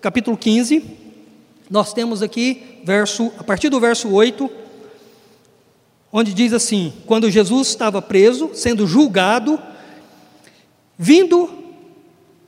capítulo 0.00 0.36
15, 0.36 0.84
nós 1.68 1.92
temos 1.92 2.22
aqui, 2.22 2.80
verso, 2.84 3.32
a 3.36 3.42
partir 3.42 3.68
do 3.68 3.80
verso 3.80 4.08
8, 4.12 4.48
onde 6.12 6.32
diz 6.32 6.52
assim: 6.52 6.92
Quando 7.04 7.28
Jesus 7.28 7.66
estava 7.66 8.00
preso, 8.00 8.52
sendo 8.54 8.86
julgado, 8.86 9.60
vindo 10.96 11.65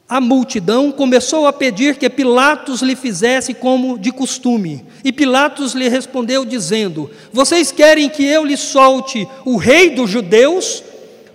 a 0.09 0.23
multidão 0.23 0.91
começou 0.91 1.47
a 1.47 1.53
pedir 1.53 1.97
que 1.97 2.09
Pilatos 2.09 2.81
lhe 2.81 2.97
fizesse 2.97 3.53
como 3.53 3.99
de 3.99 4.11
costume. 4.11 4.83
E 5.05 5.13
Pilatos 5.13 5.75
lhe 5.75 5.87
respondeu, 5.87 6.47
dizendo: 6.47 7.11
Vocês 7.31 7.71
querem 7.71 8.09
que 8.09 8.25
eu 8.25 8.43
lhe 8.45 8.57
solte 8.57 9.29
o 9.45 9.57
rei 9.57 9.91
dos 9.91 10.09
judeus? 10.09 10.83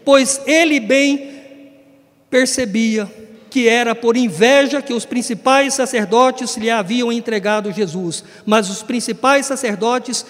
Pois 0.03 0.42
ele 0.48 0.80
bem 0.80 1.30
percebia 2.32 3.10
que 3.50 3.68
era 3.68 3.94
por 3.94 4.18
inveja 4.18 4.82
que 4.82 4.94
os 4.94 5.06
principais 5.06 5.75
sacerdotes 5.75 6.58
lhe 6.58 6.72
haviam 6.72 7.12
entregado 7.12 7.72
Jesus. 7.72 8.24
Mas 8.44 8.72
os 8.72 8.82
principais 8.82 9.46
sacerdotes 9.46 10.25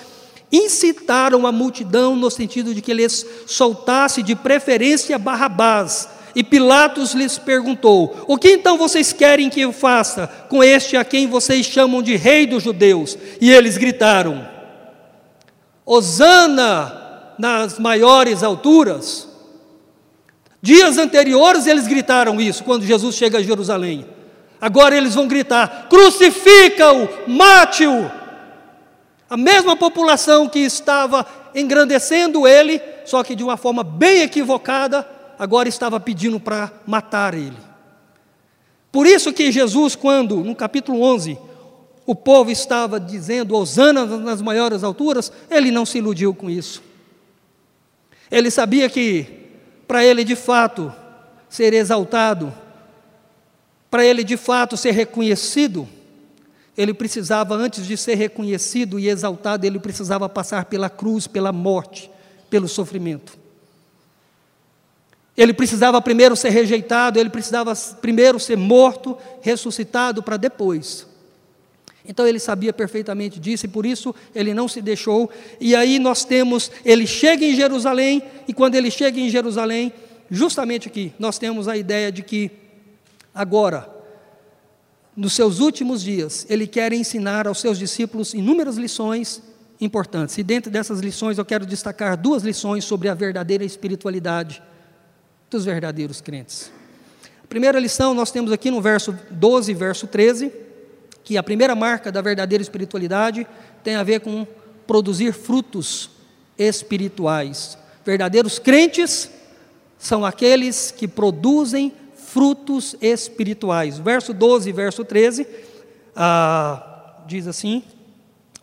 incitaram 0.51 1.47
a 1.47 1.51
multidão 1.51 2.17
no 2.17 2.29
sentido 2.29 2.75
de 2.75 2.81
que 2.81 2.93
lhes 2.93 3.25
soltasse 3.47 4.21
de 4.21 4.35
preferência 4.35 5.17
Barrabás 5.17 6.09
e 6.35 6.43
Pilatos 6.43 7.13
lhes 7.13 7.37
perguntou: 7.37 8.25
O 8.27 8.37
que 8.37 8.51
então 8.51 8.77
vocês 8.77 9.13
querem 9.13 9.49
que 9.49 9.61
eu 9.61 9.71
faça 9.71 10.27
com 10.49 10.63
este 10.63 10.97
a 10.97 11.05
quem 11.05 11.27
vocês 11.27 11.65
chamam 11.65 12.01
de 12.01 12.15
rei 12.15 12.47
dos 12.47 12.63
judeus? 12.63 13.17
E 13.39 13.51
eles 13.51 13.77
gritaram: 13.77 14.47
Hosana 15.85 17.01
nas 17.37 17.77
maiores 17.77 18.43
alturas. 18.43 19.27
Dias 20.61 20.97
anteriores 20.97 21.67
eles 21.67 21.87
gritaram 21.87 22.39
isso, 22.39 22.63
quando 22.63 22.85
Jesus 22.85 23.15
chega 23.15 23.39
a 23.39 23.43
Jerusalém. 23.43 24.07
Agora 24.59 24.95
eles 24.95 25.13
vão 25.13 25.27
gritar: 25.27 25.87
crucifica-o, 25.89 27.29
mate-o. 27.29 28.09
A 29.29 29.35
mesma 29.35 29.75
população 29.75 30.47
que 30.47 30.59
estava 30.59 31.25
engrandecendo 31.53 32.47
ele, 32.47 32.81
só 33.05 33.23
que 33.23 33.35
de 33.35 33.43
uma 33.43 33.57
forma 33.57 33.83
bem 33.83 34.21
equivocada, 34.21 35.07
agora 35.43 35.67
estava 35.67 35.99
pedindo 35.99 36.39
para 36.39 36.71
matar 36.87 37.33
ele. 37.33 37.57
Por 38.89 39.05
isso 39.05 39.33
que 39.33 39.51
Jesus, 39.51 39.93
quando 39.93 40.37
no 40.37 40.55
capítulo 40.55 41.01
11, 41.01 41.37
o 42.05 42.15
povo 42.15 42.49
estava 42.49 42.97
dizendo 42.97 43.53
Osana 43.53 44.05
nas 44.05 44.41
maiores 44.41 44.85
alturas, 44.85 45.33
ele 45.51 45.69
não 45.69 45.85
se 45.85 45.97
iludiu 45.97 46.33
com 46.33 46.49
isso. 46.49 46.81
Ele 48.31 48.49
sabia 48.49 48.89
que 48.89 49.49
para 49.85 50.05
ele 50.05 50.23
de 50.23 50.35
fato 50.35 50.93
ser 51.49 51.73
exaltado, 51.73 52.53
para 53.91 54.05
ele 54.05 54.23
de 54.23 54.37
fato 54.37 54.77
ser 54.77 54.91
reconhecido, 54.91 55.85
ele 56.77 56.93
precisava, 56.93 57.53
antes 57.53 57.85
de 57.85 57.97
ser 57.97 58.15
reconhecido 58.15 58.97
e 58.97 59.09
exaltado, 59.09 59.65
ele 59.65 59.77
precisava 59.77 60.29
passar 60.29 60.65
pela 60.65 60.89
cruz, 60.89 61.27
pela 61.27 61.51
morte, 61.51 62.09
pelo 62.49 62.69
sofrimento. 62.69 63.42
Ele 65.35 65.53
precisava 65.53 65.99
primeiro 66.01 66.35
ser 66.35 66.49
rejeitado, 66.49 67.19
ele 67.19 67.29
precisava 67.29 67.73
primeiro 67.99 68.39
ser 68.39 68.55
morto, 68.55 69.17
ressuscitado 69.41 70.21
para 70.21 70.37
depois. 70.37 71.07
Então 72.05 72.27
ele 72.27 72.39
sabia 72.39 72.71
perfeitamente 72.71 73.39
disso 73.39 73.65
e 73.65 73.69
por 73.69 73.85
isso 73.85 74.13
ele 74.35 74.53
não 74.53 74.67
se 74.67 74.81
deixou. 74.81 75.29
E 75.59 75.75
aí 75.75 75.97
nós 75.97 76.23
temos, 76.23 76.69
ele 76.85 77.07
chega 77.07 77.45
em 77.45 77.55
Jerusalém, 77.55 78.21
e 78.47 78.53
quando 78.53 78.75
ele 78.75 78.91
chega 78.91 79.19
em 79.19 79.29
Jerusalém, 79.29 79.91
justamente 80.29 80.87
aqui, 80.87 81.13
nós 81.17 81.39
temos 81.39 81.67
a 81.67 81.75
ideia 81.77 82.11
de 82.11 82.21
que 82.21 82.51
agora, 83.33 83.89
nos 85.15 85.33
seus 85.33 85.59
últimos 85.59 86.03
dias, 86.03 86.45
ele 86.49 86.67
quer 86.67 86.93
ensinar 86.93 87.47
aos 87.47 87.59
seus 87.59 87.79
discípulos 87.79 88.33
inúmeras 88.35 88.75
lições 88.75 89.41
importantes. 89.81 90.37
E 90.37 90.43
dentro 90.43 90.69
dessas 90.69 90.99
lições 90.99 91.39
eu 91.39 91.45
quero 91.45 91.65
destacar 91.65 92.17
duas 92.17 92.43
lições 92.43 92.83
sobre 92.83 93.09
a 93.09 93.15
verdadeira 93.15 93.63
espiritualidade 93.63 94.61
dos 95.53 95.65
verdadeiros 95.65 96.19
crentes. 96.19 96.71
A 97.43 97.47
primeira 97.47 97.79
lição 97.79 98.13
nós 98.13 98.31
temos 98.31 98.51
aqui 98.51 98.69
no 98.69 98.81
verso 98.81 99.17
12, 99.29 99.73
verso 99.73 100.07
13, 100.07 100.51
que 101.23 101.37
a 101.37 101.43
primeira 101.43 101.75
marca 101.75 102.11
da 102.11 102.21
verdadeira 102.21 102.61
espiritualidade 102.61 103.47
tem 103.83 103.95
a 103.95 104.03
ver 104.03 104.19
com 104.19 104.45
produzir 104.85 105.31
frutos 105.31 106.09
espirituais. 106.57 107.77
Verdadeiros 108.03 108.59
crentes 108.59 109.29
são 109.97 110.25
aqueles 110.25 110.91
que 110.91 111.07
produzem 111.07 111.93
frutos 112.15 112.95
espirituais. 112.99 113.99
Verso 113.99 114.33
12 114.33 114.69
e 114.69 114.73
verso 114.73 115.05
13 115.05 115.47
ah, 116.15 117.21
diz 117.27 117.47
assim: 117.47 117.83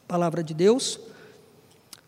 palavra 0.07 0.43
de 0.43 0.53
Deus. 0.53 0.99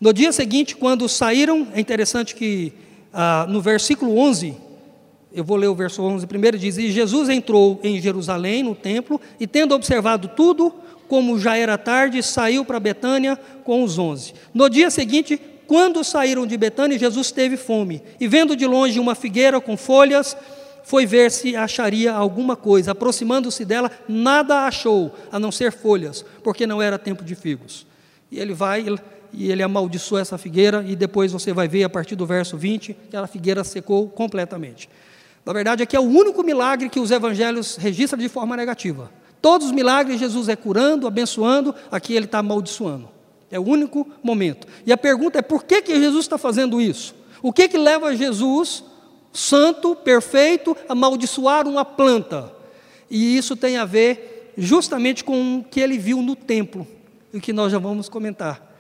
No 0.01 0.13
dia 0.13 0.33
seguinte, 0.33 0.75
quando 0.75 1.09
saíram, 1.09 1.69
é 1.73 1.81
interessante 1.81 2.35
que 2.35 2.73
ah, 3.13 3.47
no 3.49 3.63
versículo 3.63 4.19
11 4.19 4.72
eu 5.35 5.45
vou 5.45 5.57
ler 5.57 5.69
o 5.69 5.75
verso 5.75 6.03
11 6.03 6.27
primeiro, 6.27 6.59
diz: 6.59 6.77
E 6.79 6.91
Jesus 6.91 7.29
entrou 7.29 7.81
em 7.83 8.01
Jerusalém, 8.01 8.63
no 8.63 8.75
templo, 8.75 9.21
e 9.39 9.47
tendo 9.47 9.75
observado 9.75 10.29
tudo, 10.29 10.73
como 11.09 11.39
já 11.39 11.57
era 11.57 11.77
tarde, 11.77 12.23
saiu 12.23 12.65
para 12.65 12.81
Betânia 12.81 13.39
com 13.65 13.83
os 13.83 13.99
onze. 13.99 14.35
No 14.55 14.69
dia 14.69 14.91
seguinte, 14.91 15.41
quando 15.67 16.03
saíram 16.05 16.47
de 16.47 16.57
Betânia, 16.57 16.99
Jesus 16.99 17.31
teve 17.31 17.57
fome, 17.57 18.03
e 18.21 18.29
vendo 18.29 18.57
de 18.57 18.67
longe 18.67 18.99
uma 18.99 19.15
figueira 19.15 19.61
com 19.61 19.77
folhas, 19.77 20.37
foi 20.85 21.07
ver 21.07 21.31
se 21.31 21.55
acharia 21.57 22.13
alguma 22.13 22.57
coisa. 22.57 22.93
Aproximando-se 22.93 23.65
dela, 23.65 23.91
nada 24.09 24.67
achou, 24.67 25.15
a 25.31 25.39
não 25.39 25.53
ser 25.53 25.73
folhas, 25.73 26.25
porque 26.43 26.67
não 26.67 26.83
era 26.83 26.99
tempo 26.99 27.25
de 27.25 27.35
figos. 27.35 27.87
E 28.31 28.39
ele 28.39 28.53
vai 28.53 28.85
e 29.33 29.51
ele 29.51 29.63
amaldiçoou 29.63 30.21
essa 30.21 30.37
figueira, 30.37 30.85
e 30.87 30.95
depois 30.95 31.33
você 31.33 31.53
vai 31.53 31.67
ver 31.67 31.85
a 31.85 31.89
partir 31.89 32.17
do 32.17 32.27
verso 32.27 32.57
20, 32.57 32.95
que 33.11 33.17
a 33.17 33.27
figueira 33.27 33.65
secou 33.65 34.09
completamente. 34.09 34.89
Na 35.45 35.53
verdade, 35.53 35.83
aqui 35.83 35.97
é 35.97 36.01
o 36.01 36.05
único 36.05 36.43
milagre 36.43 36.89
que 36.89 37.01
os 37.01 37.11
evangelhos 37.11 37.77
registram 37.77 38.19
de 38.19 38.29
forma 38.29 38.57
negativa. 38.57 39.11
Todos 39.41 39.67
os 39.67 39.73
milagres 39.73 40.21
Jesus 40.21 40.49
é 40.49 40.55
curando, 40.55 41.07
abençoando, 41.07 41.75
aqui 41.91 42.15
ele 42.15 42.27
está 42.27 42.39
amaldiçoando. 42.39 43.09
É 43.51 43.59
o 43.59 43.69
único 43.69 44.09
momento. 44.23 44.67
E 44.87 44.93
a 44.93 44.97
pergunta 44.97 45.39
é 45.39 45.43
por 45.43 45.65
que, 45.65 45.83
que 45.83 45.99
Jesus 45.99 46.25
está 46.25 46.39
fazendo 46.39 46.81
isso? 46.81 47.15
O 47.43 47.53
que, 47.53 47.69
que 47.69 47.77
leva 47.77 48.15
Jesus, 48.17 48.85
santo, 49.33 49.97
perfeito, 49.97 50.77
a 50.89 50.93
amaldiçoar 50.93 51.67
uma 51.67 51.85
planta? 51.85 52.53
E 53.11 53.37
isso 53.37 53.57
tem 53.57 53.77
a 53.77 53.85
ver 53.85 54.53
justamente 54.57 55.25
com 55.25 55.59
o 55.59 55.65
que 55.65 55.81
ele 55.81 55.99
viu 55.99 56.23
no 56.23 56.37
templo, 56.37 56.87
e 57.33 57.41
que 57.41 57.53
nós 57.53 57.73
já 57.73 57.79
vamos 57.79 58.09
comentar. 58.09 58.71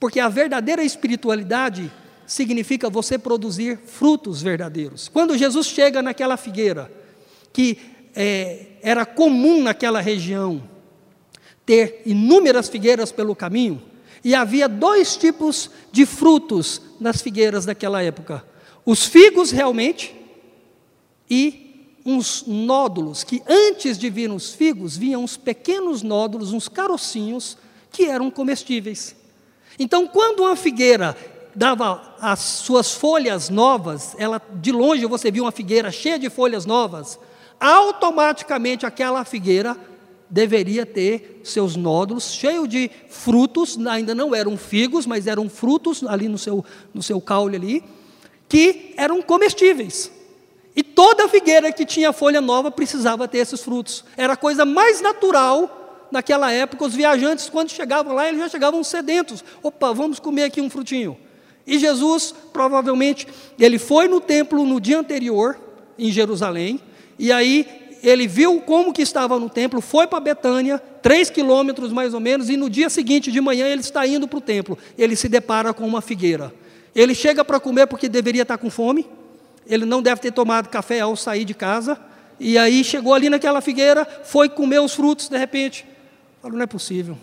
Porque 0.00 0.18
a 0.18 0.28
verdadeira 0.28 0.82
espiritualidade 0.82 1.92
significa 2.26 2.90
você 2.90 3.18
produzir 3.18 3.78
frutos 3.86 4.42
verdadeiros. 4.42 5.08
Quando 5.08 5.36
Jesus 5.36 5.66
chega 5.66 6.02
naquela 6.02 6.36
figueira, 6.36 6.90
que 7.52 7.78
é, 8.14 8.66
era 8.82 9.04
comum 9.04 9.62
naquela 9.62 10.00
região 10.00 10.62
ter 11.66 12.02
inúmeras 12.04 12.68
figueiras 12.68 13.10
pelo 13.10 13.34
caminho, 13.34 13.82
e 14.22 14.34
havia 14.34 14.68
dois 14.68 15.16
tipos 15.16 15.70
de 15.92 16.06
frutos 16.06 16.80
nas 16.98 17.20
figueiras 17.20 17.66
daquela 17.66 18.02
época: 18.02 18.44
os 18.84 19.04
figos 19.04 19.50
realmente 19.50 20.14
e 21.28 21.64
uns 22.04 22.44
nódulos, 22.46 23.24
que 23.24 23.42
antes 23.48 23.98
de 23.98 24.10
vir 24.10 24.30
os 24.30 24.52
figos, 24.52 24.96
vinham 24.96 25.24
uns 25.24 25.36
pequenos 25.36 26.02
nódulos, 26.02 26.52
uns 26.52 26.68
carocinhos, 26.68 27.56
que 27.90 28.04
eram 28.04 28.30
comestíveis. 28.30 29.16
Então, 29.78 30.06
quando 30.06 30.40
uma 30.40 30.54
figueira 30.54 31.16
dava 31.54 32.16
as 32.20 32.40
suas 32.40 32.92
folhas 32.92 33.48
novas, 33.48 34.14
ela 34.18 34.40
de 34.54 34.72
longe 34.72 35.06
você 35.06 35.30
viu 35.30 35.44
uma 35.44 35.52
figueira 35.52 35.90
cheia 35.90 36.18
de 36.18 36.28
folhas 36.28 36.66
novas, 36.66 37.18
automaticamente 37.60 38.84
aquela 38.84 39.24
figueira 39.24 39.76
deveria 40.28 40.84
ter 40.84 41.40
seus 41.44 41.76
nódulos 41.76 42.32
cheios 42.32 42.68
de 42.68 42.90
frutos, 43.08 43.78
ainda 43.86 44.14
não 44.14 44.34
eram 44.34 44.56
figos, 44.56 45.06
mas 45.06 45.26
eram 45.26 45.48
frutos 45.48 46.02
ali 46.04 46.28
no 46.28 46.38
seu, 46.38 46.64
no 46.92 47.02
seu 47.02 47.20
caule 47.20 47.56
ali, 47.56 47.84
que 48.48 48.94
eram 48.96 49.22
comestíveis. 49.22 50.10
E 50.74 50.82
toda 50.82 51.28
figueira 51.28 51.70
que 51.70 51.86
tinha 51.86 52.12
folha 52.12 52.40
nova 52.40 52.70
precisava 52.70 53.28
ter 53.28 53.38
esses 53.38 53.62
frutos. 53.62 54.04
Era 54.16 54.32
a 54.32 54.36
coisa 54.36 54.64
mais 54.64 55.00
natural 55.00 56.08
naquela 56.10 56.50
época. 56.50 56.84
Os 56.84 56.94
viajantes, 56.94 57.48
quando 57.48 57.70
chegavam 57.70 58.12
lá, 58.12 58.26
eles 58.28 58.40
já 58.40 58.48
chegavam 58.48 58.82
sedentos. 58.82 59.44
Opa, 59.62 59.92
vamos 59.92 60.18
comer 60.18 60.44
aqui 60.44 60.60
um 60.60 60.68
frutinho. 60.68 61.16
E 61.66 61.78
Jesus, 61.78 62.34
provavelmente, 62.52 63.26
ele 63.58 63.78
foi 63.78 64.06
no 64.06 64.20
templo 64.20 64.64
no 64.64 64.80
dia 64.80 64.98
anterior, 64.98 65.58
em 65.98 66.10
Jerusalém, 66.10 66.80
e 67.18 67.32
aí 67.32 67.66
ele 68.02 68.26
viu 68.26 68.60
como 68.60 68.92
que 68.92 69.00
estava 69.00 69.38
no 69.38 69.48
templo, 69.48 69.80
foi 69.80 70.06
para 70.06 70.20
Betânia, 70.20 70.78
três 71.00 71.30
quilômetros 71.30 71.90
mais 71.90 72.12
ou 72.12 72.20
menos, 72.20 72.50
e 72.50 72.56
no 72.56 72.68
dia 72.68 72.90
seguinte 72.90 73.32
de 73.32 73.40
manhã 73.40 73.66
ele 73.66 73.80
está 73.80 74.06
indo 74.06 74.28
para 74.28 74.38
o 74.38 74.42
templo. 74.42 74.76
Ele 74.98 75.16
se 75.16 75.26
depara 75.26 75.72
com 75.72 75.86
uma 75.86 76.02
figueira. 76.02 76.52
Ele 76.94 77.14
chega 77.14 77.42
para 77.44 77.58
comer 77.58 77.86
porque 77.86 78.08
deveria 78.08 78.42
estar 78.42 78.58
com 78.58 78.68
fome, 78.68 79.06
ele 79.66 79.86
não 79.86 80.02
deve 80.02 80.20
ter 80.20 80.32
tomado 80.32 80.68
café 80.68 81.00
ao 81.00 81.16
sair 81.16 81.46
de 81.46 81.54
casa, 81.54 81.98
e 82.38 82.58
aí 82.58 82.84
chegou 82.84 83.14
ali 83.14 83.30
naquela 83.30 83.62
figueira, 83.62 84.06
foi 84.24 84.50
comer 84.50 84.80
os 84.80 84.94
frutos, 84.94 85.28
de 85.28 85.38
repente, 85.38 85.86
falou: 86.42 86.58
não 86.58 86.64
é 86.64 86.66
possível, 86.66 87.16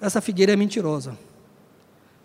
essa 0.00 0.20
figueira 0.20 0.52
é 0.52 0.56
mentirosa 0.56 1.25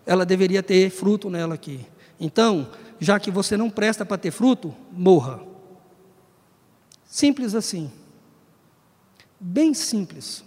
ela 0.06 0.26
deveria 0.26 0.64
ter 0.64 0.90
fruto 0.90 1.30
nela 1.30 1.56
aqui. 1.56 1.86
Então, 2.20 2.70
já 3.00 3.20
que 3.20 3.32
você 3.32 3.58
não 3.58 3.70
presta 3.70 4.06
para 4.06 4.18
ter 4.18 4.32
fruto, 4.32 4.76
morra. 4.92 5.42
Simples 7.06 7.56
assim. 7.56 7.92
Bem 9.40 9.74
simples. 9.74 10.44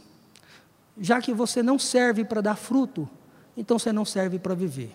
Já 1.01 1.21
que 1.21 1.33
você 1.33 1.63
não 1.63 1.79
serve 1.79 2.25
para 2.25 2.41
dar 2.41 2.57
fruto, 2.57 3.09
então 3.57 3.79
você 3.79 3.93
não 3.93 4.05
serve 4.05 4.39
para 4.39 4.55
viver. 4.55 4.93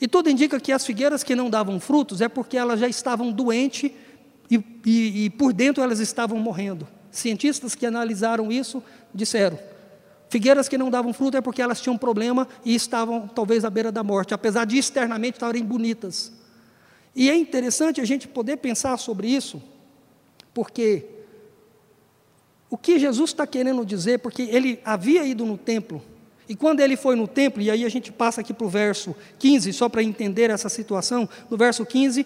E 0.00 0.08
tudo 0.08 0.30
indica 0.30 0.58
que 0.58 0.72
as 0.72 0.84
figueiras 0.84 1.22
que 1.22 1.36
não 1.36 1.48
davam 1.50 1.78
frutos 1.78 2.20
é 2.20 2.28
porque 2.28 2.56
elas 2.56 2.80
já 2.80 2.88
estavam 2.88 3.30
doentes 3.30 3.92
e, 4.50 4.56
e, 4.84 5.24
e 5.24 5.30
por 5.30 5.52
dentro 5.52 5.82
elas 5.82 6.00
estavam 6.00 6.38
morrendo. 6.38 6.88
Cientistas 7.10 7.74
que 7.74 7.86
analisaram 7.86 8.50
isso 8.50 8.82
disseram: 9.14 9.58
Figueiras 10.32 10.66
que 10.66 10.78
não 10.78 10.88
davam 10.88 11.12
fruto 11.12 11.36
é 11.36 11.42
porque 11.42 11.60
elas 11.60 11.78
tinham 11.78 11.98
problema 11.98 12.48
e 12.64 12.74
estavam 12.74 13.28
talvez 13.28 13.66
à 13.66 13.68
beira 13.68 13.92
da 13.92 14.02
morte, 14.02 14.32
apesar 14.32 14.64
de 14.64 14.78
externamente 14.78 15.34
estarem 15.34 15.62
bonitas. 15.62 16.32
E 17.14 17.28
é 17.28 17.36
interessante 17.36 18.00
a 18.00 18.04
gente 18.06 18.26
poder 18.26 18.56
pensar 18.56 18.96
sobre 18.96 19.28
isso, 19.28 19.62
porque 20.54 21.04
o 22.70 22.78
que 22.78 22.98
Jesus 22.98 23.28
está 23.28 23.46
querendo 23.46 23.84
dizer, 23.84 24.20
porque 24.20 24.44
ele 24.44 24.80
havia 24.86 25.22
ido 25.22 25.44
no 25.44 25.58
templo, 25.58 26.02
e 26.48 26.56
quando 26.56 26.80
ele 26.80 26.96
foi 26.96 27.14
no 27.14 27.28
templo, 27.28 27.60
e 27.60 27.70
aí 27.70 27.84
a 27.84 27.90
gente 27.90 28.10
passa 28.10 28.40
aqui 28.40 28.54
para 28.54 28.66
o 28.66 28.70
verso 28.70 29.14
15, 29.38 29.70
só 29.74 29.86
para 29.86 30.02
entender 30.02 30.48
essa 30.48 30.70
situação, 30.70 31.28
no 31.50 31.58
verso 31.58 31.84
15, 31.84 32.24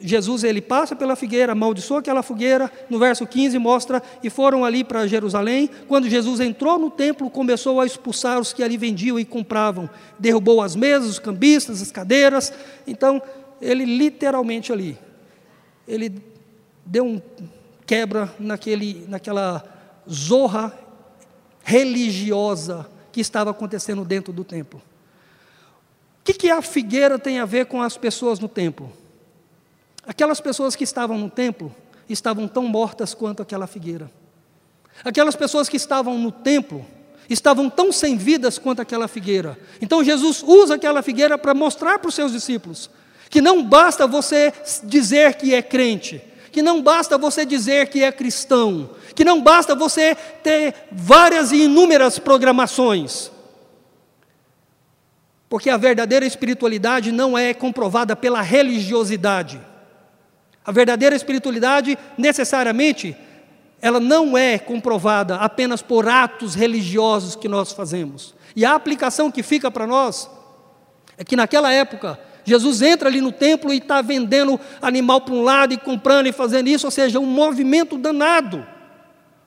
Jesus 0.00 0.44
ele 0.44 0.60
passa 0.60 0.94
pela 0.94 1.16
figueira, 1.16 1.52
amaldiçoa 1.52 2.00
aquela 2.00 2.22
fogueira, 2.22 2.70
no 2.90 2.98
verso 2.98 3.26
15 3.26 3.58
mostra, 3.58 4.02
e 4.22 4.28
foram 4.28 4.64
ali 4.64 4.84
para 4.84 5.06
Jerusalém. 5.06 5.70
Quando 5.88 6.08
Jesus 6.08 6.38
entrou 6.38 6.78
no 6.78 6.90
templo, 6.90 7.30
começou 7.30 7.80
a 7.80 7.86
expulsar 7.86 8.38
os 8.38 8.52
que 8.52 8.62
ali 8.62 8.76
vendiam 8.76 9.18
e 9.18 9.24
compravam, 9.24 9.88
derrubou 10.18 10.60
as 10.60 10.76
mesas, 10.76 11.08
os 11.08 11.18
cambistas, 11.18 11.80
as 11.80 11.90
cadeiras. 11.90 12.52
Então, 12.86 13.22
ele 13.60 13.84
literalmente 13.84 14.72
ali, 14.72 14.98
ele 15.88 16.22
deu 16.84 17.04
um 17.04 17.20
quebra 17.86 18.32
naquele, 18.38 19.06
naquela 19.08 19.64
zorra 20.08 20.78
religiosa 21.62 22.86
que 23.10 23.20
estava 23.20 23.50
acontecendo 23.50 24.04
dentro 24.04 24.32
do 24.32 24.44
templo. 24.44 24.80
O 26.20 26.24
que, 26.24 26.34
que 26.34 26.50
a 26.50 26.60
figueira 26.60 27.18
tem 27.18 27.38
a 27.40 27.44
ver 27.46 27.66
com 27.66 27.80
as 27.80 27.96
pessoas 27.96 28.38
no 28.38 28.48
templo? 28.48 28.99
Aquelas 30.06 30.40
pessoas 30.40 30.74
que 30.74 30.84
estavam 30.84 31.18
no 31.18 31.30
templo 31.30 31.74
estavam 32.08 32.48
tão 32.48 32.64
mortas 32.64 33.14
quanto 33.14 33.42
aquela 33.42 33.66
figueira. 33.66 34.10
Aquelas 35.04 35.36
pessoas 35.36 35.68
que 35.68 35.76
estavam 35.76 36.18
no 36.18 36.32
templo 36.32 36.84
estavam 37.28 37.70
tão 37.70 37.92
sem 37.92 38.16
vidas 38.16 38.58
quanto 38.58 38.82
aquela 38.82 39.06
figueira. 39.06 39.58
Então 39.80 40.02
Jesus 40.02 40.42
usa 40.42 40.74
aquela 40.74 41.02
figueira 41.02 41.38
para 41.38 41.54
mostrar 41.54 41.98
para 41.98 42.08
os 42.08 42.14
seus 42.14 42.32
discípulos 42.32 42.90
que 43.30 43.40
não 43.40 43.62
basta 43.62 44.08
você 44.08 44.52
dizer 44.82 45.34
que 45.34 45.54
é 45.54 45.62
crente, 45.62 46.20
que 46.50 46.60
não 46.60 46.82
basta 46.82 47.16
você 47.16 47.46
dizer 47.46 47.86
que 47.86 48.02
é 48.02 48.10
cristão, 48.10 48.90
que 49.14 49.24
não 49.24 49.40
basta 49.40 49.72
você 49.76 50.16
ter 50.42 50.74
várias 50.90 51.52
e 51.52 51.62
inúmeras 51.62 52.18
programações. 52.18 53.30
Porque 55.48 55.70
a 55.70 55.76
verdadeira 55.76 56.26
espiritualidade 56.26 57.12
não 57.12 57.38
é 57.38 57.54
comprovada 57.54 58.16
pela 58.16 58.42
religiosidade. 58.42 59.60
A 60.64 60.72
verdadeira 60.72 61.16
espiritualidade, 61.16 61.98
necessariamente, 62.18 63.16
ela 63.80 63.98
não 63.98 64.36
é 64.36 64.58
comprovada 64.58 65.36
apenas 65.36 65.80
por 65.80 66.08
atos 66.08 66.54
religiosos 66.54 67.34
que 67.34 67.48
nós 67.48 67.72
fazemos. 67.72 68.34
E 68.54 68.64
a 68.64 68.74
aplicação 68.74 69.30
que 69.30 69.42
fica 69.42 69.70
para 69.70 69.86
nós 69.86 70.28
é 71.16 71.24
que 71.24 71.36
naquela 71.36 71.72
época, 71.72 72.18
Jesus 72.44 72.82
entra 72.82 73.08
ali 73.08 73.20
no 73.20 73.32
templo 73.32 73.72
e 73.72 73.78
está 73.78 74.02
vendendo 74.02 74.58
animal 74.82 75.20
para 75.20 75.34
um 75.34 75.42
lado 75.42 75.72
e 75.72 75.78
comprando 75.78 76.26
e 76.26 76.32
fazendo 76.32 76.68
isso, 76.68 76.86
ou 76.86 76.90
seja, 76.90 77.18
um 77.18 77.26
movimento 77.26 77.96
danado. 77.96 78.66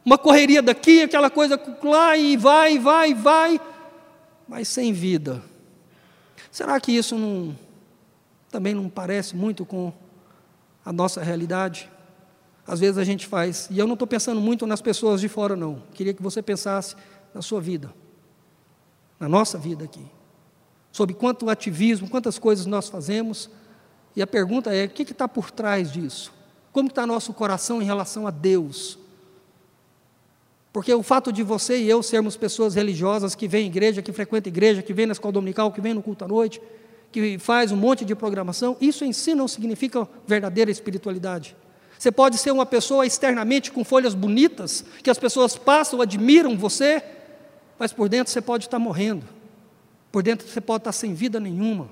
Uma 0.05 0.17
correria 0.17 0.61
daqui, 0.61 1.03
aquela 1.03 1.29
coisa 1.29 1.59
lá 1.83 2.17
e 2.17 2.35
vai, 2.35 2.77
vai, 2.77 3.13
vai, 3.13 3.61
mas 4.47 4.67
sem 4.67 4.91
vida. 4.91 5.41
Será 6.51 6.79
que 6.79 6.91
isso 6.91 7.15
não, 7.15 7.55
também 8.51 8.73
não 8.73 8.89
parece 8.89 9.35
muito 9.35 9.65
com 9.65 9.93
a 10.85 10.91
nossa 10.91 11.21
realidade. 11.21 11.89
Às 12.65 12.79
vezes 12.79 12.97
a 12.97 13.03
gente 13.03 13.27
faz, 13.27 13.67
e 13.69 13.77
eu 13.77 13.85
não 13.85 13.93
estou 13.93 14.07
pensando 14.07 14.39
muito 14.39 14.65
nas 14.65 14.81
pessoas 14.81 15.19
de 15.19 15.27
fora, 15.27 15.55
não. 15.55 15.83
Queria 15.93 16.13
que 16.13 16.23
você 16.23 16.41
pensasse 16.41 16.95
na 17.33 17.41
sua 17.41 17.59
vida, 17.59 17.93
na 19.19 19.27
nossa 19.27 19.57
vida 19.57 19.83
aqui, 19.83 20.05
sobre 20.91 21.13
quanto 21.13 21.49
ativismo, 21.49 22.09
quantas 22.09 22.39
coisas 22.39 22.65
nós 22.65 22.87
fazemos. 22.87 23.49
E 24.15 24.21
a 24.21 24.27
pergunta 24.27 24.73
é: 24.73 24.85
o 24.85 24.89
que 24.89 25.03
está 25.03 25.27
por 25.27 25.51
trás 25.51 25.91
disso? 25.91 26.33
Como 26.71 26.87
está 26.87 27.05
nosso 27.05 27.33
coração 27.33 27.81
em 27.81 27.85
relação 27.85 28.25
a 28.25 28.31
Deus? 28.31 28.97
Porque 30.71 30.91
o 30.91 31.03
fato 31.03 31.31
de 31.31 31.43
você 31.43 31.77
e 31.77 31.87
eu 31.87 32.01
sermos 32.01 32.35
pessoas 32.35 32.73
religiosas 32.73 33.35
que 33.35 33.47
vêm 33.47 33.65
à 33.65 33.67
igreja, 33.67 34.01
que 34.01 34.11
frequentam 34.11 34.49
igreja, 34.49 34.81
que 34.81 34.91
vêm 34.91 35.05
na 35.05 35.11
escola 35.11 35.33
dominical, 35.33 35.71
que 35.71 35.79
vêm 35.79 35.93
no 35.93 36.01
culto 36.01 36.25
à 36.25 36.27
noite, 36.27 36.59
que 37.13 37.37
faz 37.37 37.71
um 37.71 37.75
monte 37.75 38.03
de 38.03 38.15
programação, 38.15 38.75
isso 38.81 39.05
em 39.05 39.13
si 39.13 39.35
não 39.35 39.47
significa 39.47 40.07
verdadeira 40.25 40.71
espiritualidade. 40.71 41.55
Você 41.97 42.11
pode 42.11 42.39
ser 42.39 42.51
uma 42.51 42.65
pessoa 42.65 43.05
externamente 43.05 43.71
com 43.71 43.83
folhas 43.83 44.15
bonitas, 44.15 44.83
que 45.03 45.11
as 45.11 45.19
pessoas 45.19 45.55
passam, 45.55 46.01
admiram 46.01 46.57
você, 46.57 47.03
mas 47.77 47.93
por 47.93 48.09
dentro 48.09 48.33
você 48.33 48.41
pode 48.41 48.65
estar 48.65 48.79
morrendo, 48.79 49.23
por 50.11 50.23
dentro 50.23 50.47
você 50.47 50.59
pode 50.59 50.81
estar 50.81 50.91
sem 50.91 51.13
vida 51.13 51.39
nenhuma. 51.39 51.87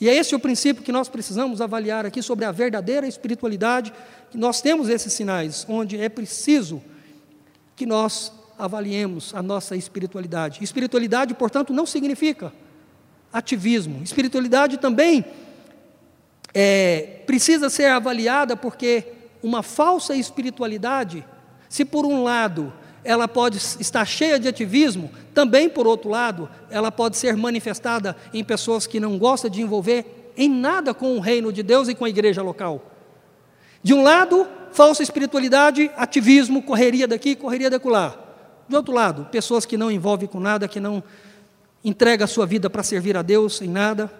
E 0.00 0.08
é 0.08 0.14
esse 0.16 0.34
o 0.34 0.40
princípio 0.40 0.82
que 0.82 0.90
nós 0.90 1.06
precisamos 1.06 1.60
avaliar 1.60 2.06
aqui 2.06 2.22
sobre 2.22 2.46
a 2.46 2.50
verdadeira 2.50 3.06
espiritualidade, 3.06 3.92
que 4.30 4.38
nós 4.38 4.62
temos 4.62 4.88
esses 4.88 5.12
sinais, 5.12 5.66
onde 5.68 6.00
é 6.00 6.08
preciso 6.08 6.82
que 7.76 7.84
nós 7.84 8.32
avaliemos 8.58 9.34
a 9.34 9.42
nossa 9.42 9.76
espiritualidade. 9.76 10.64
Espiritualidade, 10.64 11.34
portanto, 11.34 11.74
não 11.74 11.84
significa 11.84 12.50
ativismo. 13.32 14.02
Espiritualidade 14.02 14.78
também 14.78 15.24
é, 16.54 17.22
precisa 17.26 17.70
ser 17.70 17.86
avaliada 17.86 18.56
porque 18.56 19.04
uma 19.42 19.62
falsa 19.62 20.14
espiritualidade, 20.14 21.24
se 21.68 21.84
por 21.84 22.04
um 22.04 22.22
lado 22.22 22.72
ela 23.02 23.26
pode 23.26 23.56
estar 23.56 24.04
cheia 24.04 24.38
de 24.38 24.46
ativismo, 24.46 25.10
também 25.32 25.70
por 25.70 25.86
outro 25.86 26.10
lado, 26.10 26.48
ela 26.70 26.92
pode 26.92 27.16
ser 27.16 27.34
manifestada 27.36 28.14
em 28.32 28.44
pessoas 28.44 28.86
que 28.86 29.00
não 29.00 29.18
gostam 29.18 29.50
de 29.50 29.62
envolver 29.62 30.32
em 30.36 30.48
nada 30.48 30.92
com 30.92 31.16
o 31.16 31.20
reino 31.20 31.52
de 31.52 31.62
Deus 31.62 31.88
e 31.88 31.94
com 31.94 32.04
a 32.04 32.10
igreja 32.10 32.42
local. 32.42 32.90
De 33.82 33.94
um 33.94 34.02
lado, 34.02 34.46
falsa 34.72 35.02
espiritualidade, 35.02 35.90
ativismo, 35.96 36.62
correria 36.62 37.08
daqui, 37.08 37.34
correria 37.34 37.70
daquela. 37.70 38.28
De 38.68 38.76
outro 38.76 38.92
lado, 38.92 39.26
pessoas 39.32 39.64
que 39.64 39.76
não 39.76 39.90
envolvem 39.90 40.28
com 40.28 40.38
nada, 40.38 40.68
que 40.68 40.78
não 40.78 41.02
entrega 41.84 42.24
a 42.24 42.28
sua 42.28 42.46
vida 42.46 42.68
para 42.68 42.82
servir 42.82 43.16
a 43.16 43.22
Deus 43.22 43.60
em 43.62 43.68
nada, 43.68 44.10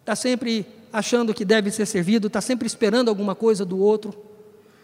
está 0.00 0.14
sempre 0.14 0.66
achando 0.92 1.34
que 1.34 1.44
deve 1.44 1.70
ser 1.70 1.86
servido, 1.86 2.26
está 2.26 2.40
sempre 2.40 2.66
esperando 2.66 3.08
alguma 3.08 3.34
coisa 3.34 3.64
do 3.64 3.78
outro. 3.78 4.14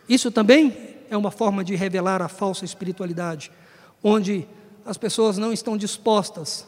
Isso 0.08 0.30
também 0.30 0.76
é 1.10 1.16
uma 1.16 1.30
forma 1.30 1.62
de 1.62 1.76
revelar 1.76 2.22
a 2.22 2.28
falsa 2.28 2.64
espiritualidade, 2.64 3.52
onde 4.02 4.46
as 4.84 4.96
pessoas 4.96 5.38
não 5.38 5.52
estão 5.52 5.76
dispostas 5.76 6.66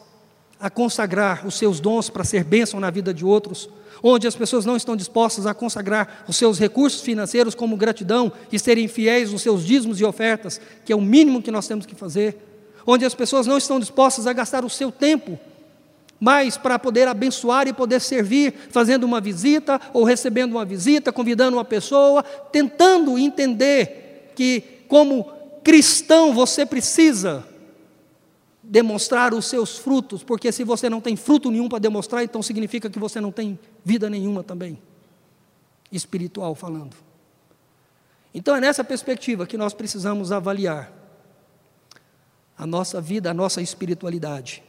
a 0.60 0.70
consagrar 0.70 1.44
os 1.44 1.56
seus 1.56 1.80
dons 1.80 2.08
para 2.08 2.22
ser 2.22 2.44
bênção 2.44 2.78
na 2.78 2.88
vida 2.88 3.12
de 3.12 3.24
outros, 3.24 3.68
onde 4.00 4.28
as 4.28 4.36
pessoas 4.36 4.64
não 4.64 4.76
estão 4.76 4.94
dispostas 4.94 5.44
a 5.44 5.52
consagrar 5.52 6.24
os 6.28 6.36
seus 6.36 6.58
recursos 6.58 7.00
financeiros 7.00 7.54
como 7.54 7.76
gratidão 7.76 8.30
e 8.52 8.58
serem 8.58 8.86
fiéis 8.86 9.32
nos 9.32 9.42
seus 9.42 9.64
dízimos 9.64 9.98
e 9.98 10.04
ofertas, 10.04 10.60
que 10.84 10.92
é 10.92 10.96
o 10.96 11.00
mínimo 11.00 11.42
que 11.42 11.50
nós 11.50 11.66
temos 11.66 11.84
que 11.84 11.96
fazer, 11.96 12.51
onde 12.86 13.04
as 13.04 13.14
pessoas 13.14 13.46
não 13.46 13.58
estão 13.58 13.78
dispostas 13.78 14.26
a 14.26 14.32
gastar 14.32 14.64
o 14.64 14.70
seu 14.70 14.90
tempo 14.90 15.38
mais 16.22 16.56
para 16.56 16.78
poder 16.78 17.08
abençoar 17.08 17.66
e 17.66 17.72
poder 17.72 18.00
servir, 18.00 18.54
fazendo 18.70 19.02
uma 19.02 19.20
visita 19.20 19.80
ou 19.92 20.04
recebendo 20.04 20.52
uma 20.52 20.64
visita, 20.64 21.12
convidando 21.12 21.56
uma 21.56 21.64
pessoa, 21.64 22.22
tentando 22.22 23.18
entender 23.18 24.30
que, 24.36 24.62
como 24.86 25.24
cristão, 25.64 26.32
você 26.32 26.64
precisa 26.64 27.44
demonstrar 28.62 29.34
os 29.34 29.46
seus 29.46 29.76
frutos, 29.76 30.22
porque 30.22 30.52
se 30.52 30.62
você 30.62 30.88
não 30.88 31.00
tem 31.00 31.16
fruto 31.16 31.50
nenhum 31.50 31.68
para 31.68 31.80
demonstrar, 31.80 32.22
então 32.22 32.40
significa 32.40 32.88
que 32.88 33.00
você 33.00 33.20
não 33.20 33.32
tem 33.32 33.58
vida 33.84 34.08
nenhuma 34.08 34.44
também, 34.44 34.78
espiritual 35.90 36.54
falando. 36.54 36.94
Então 38.32 38.54
é 38.54 38.60
nessa 38.60 38.84
perspectiva 38.84 39.44
que 39.44 39.58
nós 39.58 39.74
precisamos 39.74 40.30
avaliar 40.30 41.01
a 42.62 42.66
nossa 42.66 43.00
vida, 43.00 43.28
a 43.28 43.34
nossa 43.34 43.60
espiritualidade. 43.60 44.62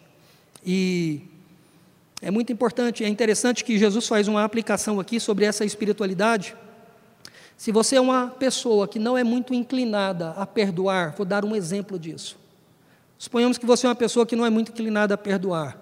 E 0.66 1.22
é 2.20 2.32
muito 2.32 2.52
importante, 2.52 3.04
é 3.04 3.08
interessante 3.08 3.64
que 3.64 3.78
Jesus 3.78 4.08
faz 4.08 4.28
uma 4.28 4.44
aplicação 4.44 5.00
aqui 5.00 5.20
sobre 5.20 5.46
essa 5.46 5.64
espiritualidade. 5.64 6.56
Se 7.56 7.72
você 7.72 7.98
é 7.98 8.02
uma 8.02 8.30
pessoa 8.30 8.88
que 8.88 8.98
não 8.98 9.16
é 9.16 9.24
muito 9.24 9.54
inclinada 9.54 10.32
a 10.32 10.44
perdoar, 10.44 11.14
vou 11.16 11.24
dar 11.24 11.46
um 11.46 11.56
exemplo 11.56 12.00
disso. 12.00 12.36
Suponhamos 13.16 13.60
que 13.60 13.66
você 13.66 13.86
é 13.86 13.90
uma 13.90 13.96
pessoa 13.96 14.26
que 14.26 14.36
não 14.36 14.44
é 14.44 14.50
muito 14.50 14.72
inclinada 14.72 15.14
a 15.14 15.18
perdoar, 15.18 15.78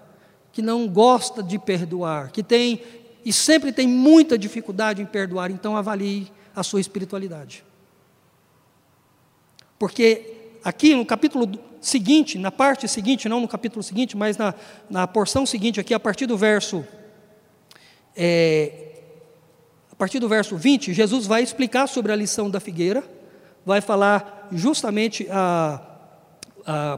que 0.52 0.60
não 0.60 0.86
gosta 0.86 1.42
de 1.42 1.58
perdoar, 1.58 2.30
que 2.30 2.42
tem 2.42 2.82
e 3.24 3.32
sempre 3.32 3.72
tem 3.72 3.88
muita 3.88 4.36
dificuldade 4.36 5.00
em 5.00 5.06
perdoar, 5.06 5.50
então 5.50 5.78
avalie 5.78 6.30
a 6.54 6.62
sua 6.62 6.80
espiritualidade. 6.80 7.64
Porque 9.78 10.50
aqui 10.62 10.94
no 10.94 11.06
capítulo 11.06 11.71
seguinte, 11.82 12.38
na 12.38 12.50
parte 12.50 12.88
seguinte, 12.88 13.28
não 13.28 13.40
no 13.40 13.48
capítulo 13.48 13.82
seguinte, 13.82 14.16
mas 14.16 14.38
na, 14.38 14.54
na 14.88 15.06
porção 15.06 15.44
seguinte, 15.44 15.80
aqui 15.80 15.92
a 15.92 16.00
partir 16.00 16.26
do 16.26 16.38
verso. 16.38 16.84
É, 18.16 18.88
a 19.90 19.96
partir 19.96 20.18
do 20.18 20.28
verso 20.28 20.56
20, 20.56 20.94
Jesus 20.94 21.26
vai 21.26 21.42
explicar 21.42 21.86
sobre 21.86 22.12
a 22.12 22.16
lição 22.16 22.48
da 22.48 22.60
figueira, 22.60 23.04
vai 23.66 23.80
falar 23.80 24.48
justamente 24.52 25.26
a 25.30 25.88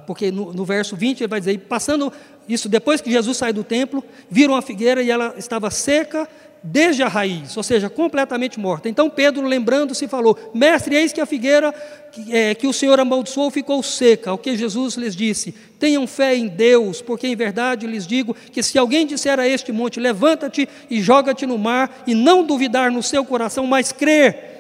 porque 0.07 0.31
no, 0.31 0.53
no, 0.53 0.65
verso 0.65 0.95
20 0.95 1.21
ele 1.21 1.29
vai 1.29 1.41
dizer: 1.41 1.59
passando 1.61 2.13
isso, 2.49 2.69
depois 2.69 3.01
que 3.01 3.11
Jesus 3.11 3.37
sai 3.37 3.53
do 3.53 3.65
templo, 3.65 4.05
viram 4.31 4.55
a 4.55 4.63
figueira 4.63 5.03
e 5.03 5.11
ela 5.11 5.35
estava 5.39 5.71
seca 5.71 6.29
desde 6.67 7.03
a 7.03 7.09
raiz, 7.09 7.55
ou 7.59 7.63
seja, 7.63 7.91
completamente 7.91 8.59
morta. 8.59 8.89
Então 8.89 9.11
Pedro, 9.11 9.47
lembrando-se, 9.47 10.09
falou: 10.09 10.51
Mestre, 10.55 10.97
eis 10.97 11.13
que 11.13 11.21
a 11.21 11.27
figueira 11.27 11.75
que, 12.11 12.35
é, 12.35 12.55
que 12.55 12.67
o 12.67 12.73
Senhor 12.73 12.99
amaldiçoou 12.99 13.51
ficou 13.51 13.83
seca. 13.83 14.31
Ao 14.31 14.39
que 14.39 14.57
Jesus 14.57 14.95
lhes 14.95 15.15
disse: 15.15 15.53
Tenham 15.79 16.07
fé 16.07 16.35
em 16.35 16.49
Deus, 16.49 17.03
porque 17.03 17.27
em 17.27 17.37
verdade 17.37 17.87
lhes 17.87 18.07
digo 18.07 18.35
que 18.51 18.63
se 18.63 18.79
alguém 18.79 19.07
disser 19.07 19.39
a 19.39 19.47
este 19.47 19.73
monte: 19.73 20.01
Levanta-te 20.01 20.67
e 20.89 21.03
joga-te 21.03 21.45
no 21.45 21.59
mar, 21.59 22.03
e 22.07 22.15
não 22.15 22.43
duvidar 22.43 22.91
no 22.91 23.03
seu 23.03 23.27
coração, 23.27 23.67
mas 23.67 23.93
crer 23.93 24.53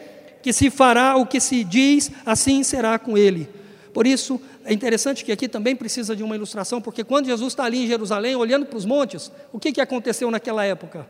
que 0.42 0.52
se 0.52 0.68
fará 0.68 1.16
o 1.16 1.24
que 1.24 1.40
se 1.40 1.64
diz, 1.64 2.10
assim 2.26 2.62
será 2.62 2.98
com 2.98 3.16
ele. 3.16 3.48
Por 3.94 4.06
isso, 4.06 4.38
é 4.62 4.74
interessante 4.74 5.24
que 5.24 5.32
aqui 5.32 5.48
também 5.48 5.74
precisa 5.74 6.14
de 6.14 6.22
uma 6.22 6.36
ilustração, 6.36 6.82
porque 6.82 7.02
quando 7.02 7.26
Jesus 7.26 7.54
está 7.54 7.64
ali 7.64 7.84
em 7.84 7.86
Jerusalém, 7.86 8.36
olhando 8.36 8.66
para 8.66 8.76
os 8.76 8.84
montes, 8.84 9.32
o 9.50 9.58
que, 9.58 9.72
que 9.72 9.80
aconteceu 9.80 10.30
naquela 10.30 10.62
época? 10.62 11.06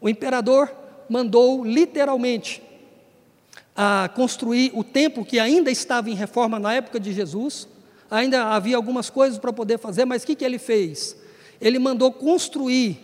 O 0.00 0.08
imperador 0.08 0.72
mandou 1.08 1.64
literalmente 1.64 2.62
a 3.76 4.10
construir 4.14 4.72
o 4.74 4.82
templo 4.82 5.24
que 5.24 5.38
ainda 5.38 5.70
estava 5.70 6.10
em 6.10 6.14
reforma 6.14 6.58
na 6.58 6.74
época 6.74 6.98
de 6.98 7.12
Jesus, 7.12 7.68
ainda 8.10 8.46
havia 8.46 8.76
algumas 8.76 9.10
coisas 9.10 9.38
para 9.38 9.52
poder 9.52 9.78
fazer, 9.78 10.04
mas 10.04 10.22
o 10.22 10.26
que, 10.26 10.34
que 10.34 10.44
ele 10.44 10.58
fez? 10.58 11.16
Ele 11.60 11.78
mandou 11.78 12.12
construir 12.12 12.98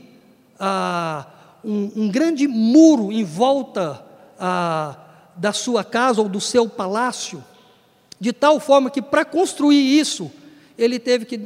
ah, 0.58 1.26
um, 1.64 1.92
um, 1.96 2.08
grande 2.08 2.48
muro 2.48 3.12
em 3.12 3.24
volta 3.24 4.04
ah, 4.38 4.96
da 5.36 5.52
sua 5.52 5.84
casa 5.84 6.22
ou 6.22 6.28
do 6.28 6.40
seu 6.40 6.68
palácio, 6.68 7.44
de 8.18 8.32
tal 8.32 8.58
forma 8.58 8.90
que, 8.90 9.02
para 9.02 9.24
construir 9.24 9.98
isso, 9.98 10.30
ele 10.78 10.98
teve 10.98 11.26
que 11.26 11.40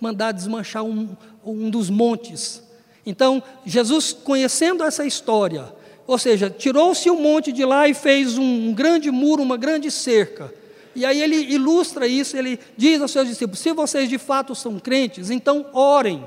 mandar 0.00 0.32
desmanchar 0.32 0.82
um, 0.82 1.08
um 1.44 1.68
dos 1.68 1.90
montes. 1.90 2.62
Então, 3.06 3.42
Jesus, 3.64 4.12
conhecendo 4.12 4.82
essa 4.82 5.04
história, 5.04 5.72
ou 6.06 6.18
seja, 6.18 6.50
tirou-se 6.50 7.10
um 7.10 7.20
monte 7.20 7.52
de 7.52 7.64
lá 7.64 7.88
e 7.88 7.94
fez 7.94 8.38
um, 8.38 8.68
um 8.68 8.74
grande 8.74 9.10
muro, 9.10 9.42
uma 9.42 9.56
grande 9.56 9.90
cerca. 9.90 10.52
E 10.94 11.04
aí 11.04 11.20
ele 11.20 11.36
ilustra 11.36 12.06
isso, 12.06 12.36
ele 12.36 12.58
diz 12.76 13.00
aos 13.00 13.10
seus 13.10 13.28
discípulos: 13.28 13.60
se 13.60 13.72
vocês 13.72 14.08
de 14.08 14.18
fato 14.18 14.54
são 14.54 14.78
crentes, 14.78 15.30
então 15.30 15.66
orem 15.72 16.24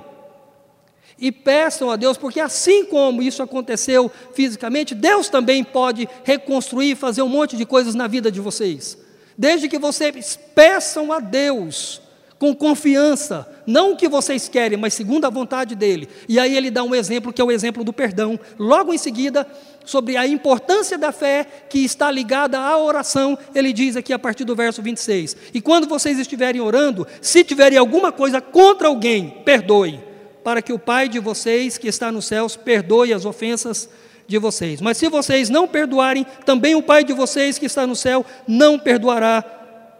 e 1.20 1.32
peçam 1.32 1.90
a 1.90 1.96
Deus, 1.96 2.18
porque 2.18 2.40
assim 2.40 2.86
como 2.86 3.24
isso 3.24 3.42
aconteceu 3.42 4.12
fisicamente, 4.34 4.94
Deus 4.94 5.30
também 5.30 5.64
pode 5.64 6.08
reconstruir 6.24 6.92
e 6.92 6.96
fazer 6.96 7.24
um 7.24 7.30
monte 7.30 7.58
de 7.58 7.66
coisas 7.66 7.96
na 7.96 8.08
vida 8.08 8.32
de 8.32 8.40
vocês 8.40 8.98
desde 9.38 9.70
que 9.70 9.78
vocês 9.78 10.38
peçam 10.56 11.14
a 11.14 11.20
Deus 11.20 12.02
com 12.40 12.56
confiança, 12.56 13.48
não 13.66 13.94
o 13.94 13.98
que 13.98 14.08
vocês 14.08 14.48
querem, 14.48 14.78
mas 14.78 14.94
segundo 14.94 15.26
a 15.26 15.30
vontade 15.30 15.76
dele. 15.76 16.08
E 16.30 16.40
aí 16.40 16.56
ele 16.56 16.70
dá 16.70 16.84
um 16.84 16.94
exemplo 16.94 17.34
que 17.34 17.42
é 17.42 17.44
o 17.44 17.52
exemplo 17.52 17.84
do 17.84 17.92
perdão. 17.92 18.40
Logo 18.60 18.94
em 18.94 18.98
seguida, 18.98 19.48
sobre 19.84 20.18
a 20.18 20.28
importância 20.28 20.98
da 20.98 21.12
fé 21.12 21.46
que 21.70 21.80
está 21.80 22.12
ligada 22.12 22.60
à 22.60 22.78
oração, 22.78 23.38
ele 23.56 23.74
diz 23.74 23.96
aqui 23.96 24.14
a 24.14 24.20
partir 24.20 24.44
do 24.44 24.56
verso 24.56 24.82
26. 24.82 25.36
E 25.54 25.62
quando 25.62 25.88
vocês 25.88 26.20
estiverem 26.20 26.62
orando, 26.62 27.08
se 27.22 27.44
tiverem 27.44 27.78
alguma 27.78 28.12
coisa 28.12 28.40
contra 28.40 28.88
alguém, 28.88 29.42
perdoe, 29.44 30.00
para 30.44 30.62
que 30.62 30.74
o 30.74 30.80
Pai 30.80 31.10
de 31.10 31.20
vocês 31.20 31.78
que 31.78 31.88
está 31.88 32.12
nos 32.12 32.26
céus 32.26 32.56
perdoe 32.56 33.14
as 33.14 33.26
ofensas 33.26 33.90
de 34.28 34.38
vocês. 34.38 34.82
Mas 34.82 34.98
se 34.98 35.08
vocês 35.10 35.50
não 35.50 35.68
perdoarem, 35.68 36.26
também 36.46 36.76
o 36.76 36.84
Pai 36.84 37.04
de 37.04 37.14
vocês 37.14 37.58
que 37.58 37.66
está 37.66 37.88
no 37.88 37.96
céu 37.96 38.26
não 38.48 38.78
perdoará 38.78 39.44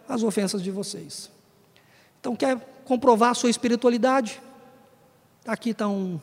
as 0.08 0.22
ofensas 0.22 0.62
de 0.62 0.70
vocês. 0.70 1.37
Então, 2.28 2.36
quer 2.36 2.58
comprovar 2.84 3.30
a 3.30 3.34
sua 3.34 3.48
espiritualidade? 3.48 4.42
Aqui 5.46 5.70
está 5.70 5.88
um 5.88 6.20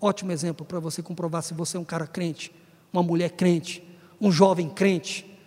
ótimo 0.00 0.32
exemplo 0.32 0.64
para 0.64 0.80
você 0.80 1.02
comprovar 1.02 1.42
se 1.42 1.52
você 1.52 1.76
é 1.76 1.80
um 1.80 1.84
cara 1.84 2.06
crente, 2.06 2.50
uma 2.90 3.02
mulher 3.02 3.32
crente, 3.32 3.86
um 4.18 4.32
jovem 4.32 4.70
crente, 4.70 5.38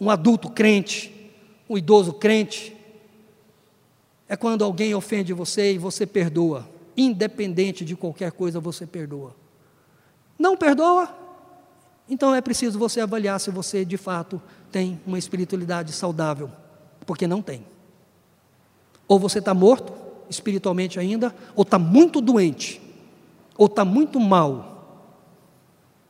um 0.00 0.08
adulto 0.08 0.48
crente, 0.48 1.30
um 1.68 1.76
idoso 1.76 2.14
crente. 2.14 2.74
É 4.26 4.34
quando 4.34 4.64
alguém 4.64 4.94
ofende 4.94 5.34
você 5.34 5.74
e 5.74 5.78
você 5.78 6.06
perdoa, 6.06 6.66
independente 6.96 7.84
de 7.84 7.94
qualquer 7.94 8.32
coisa, 8.32 8.60
você 8.60 8.86
perdoa. 8.86 9.36
Não 10.38 10.56
perdoa? 10.56 11.14
Então 12.08 12.34
é 12.34 12.40
preciso 12.40 12.78
você 12.78 13.02
avaliar 13.02 13.38
se 13.38 13.50
você 13.50 13.84
de 13.84 13.98
fato 13.98 14.40
tem 14.70 14.98
uma 15.06 15.18
espiritualidade 15.18 15.92
saudável, 15.92 16.50
porque 17.04 17.26
não 17.26 17.42
tem. 17.42 17.71
Ou 19.12 19.18
você 19.18 19.40
está 19.40 19.52
morto 19.52 19.92
espiritualmente 20.30 20.98
ainda, 20.98 21.34
ou 21.54 21.64
está 21.64 21.78
muito 21.78 22.18
doente, 22.18 22.80
ou 23.58 23.66
está 23.66 23.84
muito 23.84 24.18
mal. 24.18 25.12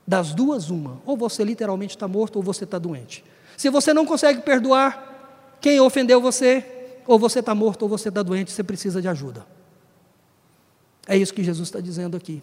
Das 0.07 0.33
duas, 0.33 0.71
uma. 0.71 1.01
Ou 1.05 1.17
você 1.17 1.43
literalmente 1.43 1.97
está 1.97 2.07
morto, 2.07 2.37
ou 2.37 2.45
você 2.45 2.63
está 2.63 2.79
doente. 2.79 3.25
Se 3.57 3.69
você 3.71 3.93
não 3.93 4.07
consegue 4.07 4.43
perdoar, 4.43 5.57
quem 5.61 5.81
ofendeu 5.81 6.21
você, 6.21 6.65
ou 7.05 7.19
você 7.19 7.41
está 7.41 7.53
morto 7.57 7.83
ou 7.83 7.89
você 7.89 8.09
está 8.09 8.23
doente, 8.23 8.53
você 8.53 8.63
precisa 8.63 9.03
de 9.03 9.09
ajuda. 9.09 9.45
É 11.09 11.17
isso 11.17 11.35
que 11.35 11.43
Jesus 11.43 11.67
está 11.67 11.81
dizendo 11.81 12.17
aqui. 12.17 12.41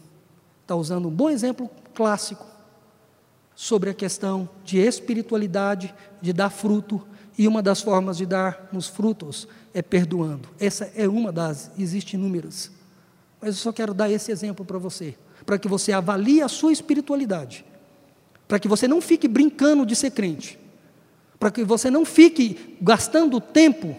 Está 0.64 0.76
usando 0.76 1.08
um 1.08 1.12
bom 1.12 1.30
exemplo 1.30 1.70
clássico 1.94 2.46
sobre 3.56 3.92
a 3.92 3.94
questão 3.94 4.50
de 4.66 4.78
espiritualidade, 4.78 5.96
de 6.22 6.34
dar 6.34 6.50
fruto, 6.50 7.08
e 7.40 7.48
uma 7.48 7.62
das 7.62 7.82
formas 7.82 8.18
de 8.18 8.26
dar 8.26 8.68
nos 8.70 8.90
frutos 8.90 9.48
é 9.74 9.82
perdoando. 9.82 10.50
Essa 10.60 10.92
é 10.94 11.08
uma 11.08 11.32
das, 11.32 11.72
existem 11.80 12.20
inúmeras. 12.20 12.70
Mas 13.40 13.56
eu 13.56 13.62
só 13.62 13.72
quero 13.72 13.94
dar 13.94 14.12
esse 14.12 14.30
exemplo 14.30 14.66
para 14.66 14.78
você, 14.78 15.16
para 15.46 15.58
que 15.58 15.66
você 15.66 15.94
avalie 15.94 16.42
a 16.42 16.50
sua 16.50 16.74
espiritualidade, 16.74 17.64
para 18.46 18.60
que 18.60 18.68
você 18.68 18.90
não 18.90 19.00
fique 19.00 19.26
brincando 19.26 19.86
de 19.86 19.96
ser 19.96 20.12
crente, 20.12 20.60
para 21.40 21.50
que 21.50 21.64
você 21.64 21.90
não 21.90 22.04
fique 22.04 22.78
gastando 22.82 23.40
tempo 23.40 23.96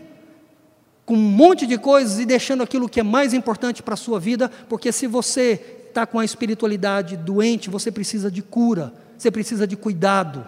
com 1.07 1.15
um 1.15 1.17
monte 1.17 1.67
de 1.67 1.79
coisas 1.79 2.19
e 2.19 2.27
deixando 2.27 2.63
aquilo 2.63 2.91
que 2.91 3.01
é 3.01 3.03
mais 3.03 3.33
importante 3.33 3.83
para 3.83 3.95
a 3.95 3.97
sua 3.97 4.21
vida, 4.21 4.51
porque 4.69 4.93
se 4.93 5.07
você 5.07 5.79
está 5.89 6.05
com 6.05 6.19
a 6.19 6.27
espiritualidade 6.27 7.17
doente, 7.17 7.71
você 7.71 7.91
precisa 7.91 8.31
de 8.31 8.43
cura, 8.43 8.93
você 9.17 9.31
precisa 9.31 9.67
de 9.67 9.79
cuidado, 9.79 10.47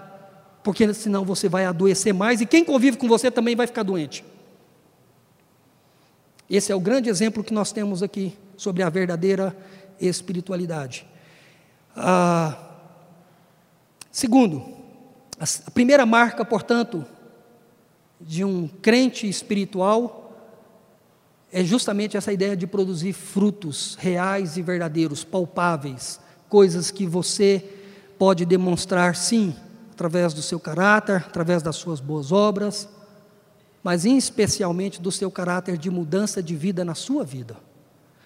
porque 0.63 0.93
senão 0.95 1.25
você 1.25 1.49
vai 1.49 1.65
adoecer 1.65 2.15
mais 2.15 2.41
e 2.41 2.47
quem 2.47 2.65
convive 2.65 2.97
com 2.97 3.09
você 3.09 3.31
também 3.31 3.57
vai 3.57 3.67
ficar 3.67 3.83
doente. 3.83 4.25
Esse 6.49 6.71
é 6.71 6.75
o 6.75 6.81
grande 6.81 7.09
exemplo 7.09 7.43
que 7.43 7.55
nós 7.55 7.73
temos 7.73 8.03
aqui 8.03 8.37
sobre 8.57 8.83
a 8.83 8.91
verdadeira 8.91 9.57
espiritualidade. 10.01 11.07
Ah, 11.97 12.57
segundo, 14.11 14.63
a 15.39 15.71
primeira 15.71 16.05
marca, 16.07 16.45
portanto, 16.45 17.05
de 18.21 18.45
um 18.45 18.69
crente 18.69 19.29
espiritual 19.29 20.21
é 21.51 21.65
justamente 21.65 22.17
essa 22.17 22.33
ideia 22.33 22.57
de 22.57 22.67
produzir 22.67 23.13
frutos 23.13 23.97
reais 23.99 24.57
e 24.57 24.63
verdadeiros, 24.63 25.25
palpáveis, 25.25 26.21
coisas 26.49 26.91
que 26.91 27.07
você 27.07 27.63
pode 28.19 28.47
demonstrar, 28.47 29.17
sim, 29.17 29.55
através 29.93 30.33
do 30.33 30.43
seu 30.43 30.59
caráter, 30.59 31.17
através 31.17 31.63
das 31.63 31.77
suas 31.77 32.01
boas 32.01 32.33
obras, 32.33 32.89
mas 33.83 34.05
especialmente 34.05 35.01
do 35.01 35.13
seu 35.13 35.31
caráter 35.31 35.77
de 35.77 35.91
mudança 35.91 36.43
de 36.43 36.57
vida 36.57 36.85
na 36.85 36.95
sua 36.95 37.25
vida. 37.25 37.57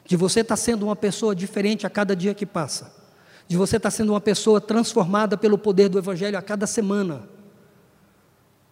De 0.05 0.17
você 0.17 0.41
estar 0.41 0.57
sendo 0.57 0.87
uma 0.87 0.95
pessoa 0.95 1.35
diferente 1.35 1.87
a 1.87 1.91
cada 1.91 2.15
dia 2.15 2.35
que 2.35 2.47
passa. 2.47 2.95
De 3.49 3.57
você 3.57 3.77
estar 3.77 3.91
sendo 3.91 4.13
uma 4.13 4.21
pessoa 4.21 4.61
transformada 4.61 5.37
pelo 5.37 5.59
poder 5.59 5.89
do 5.89 5.99
Evangelho 5.99 6.39
a 6.39 6.43
cada 6.43 6.67
semana. 6.67 7.23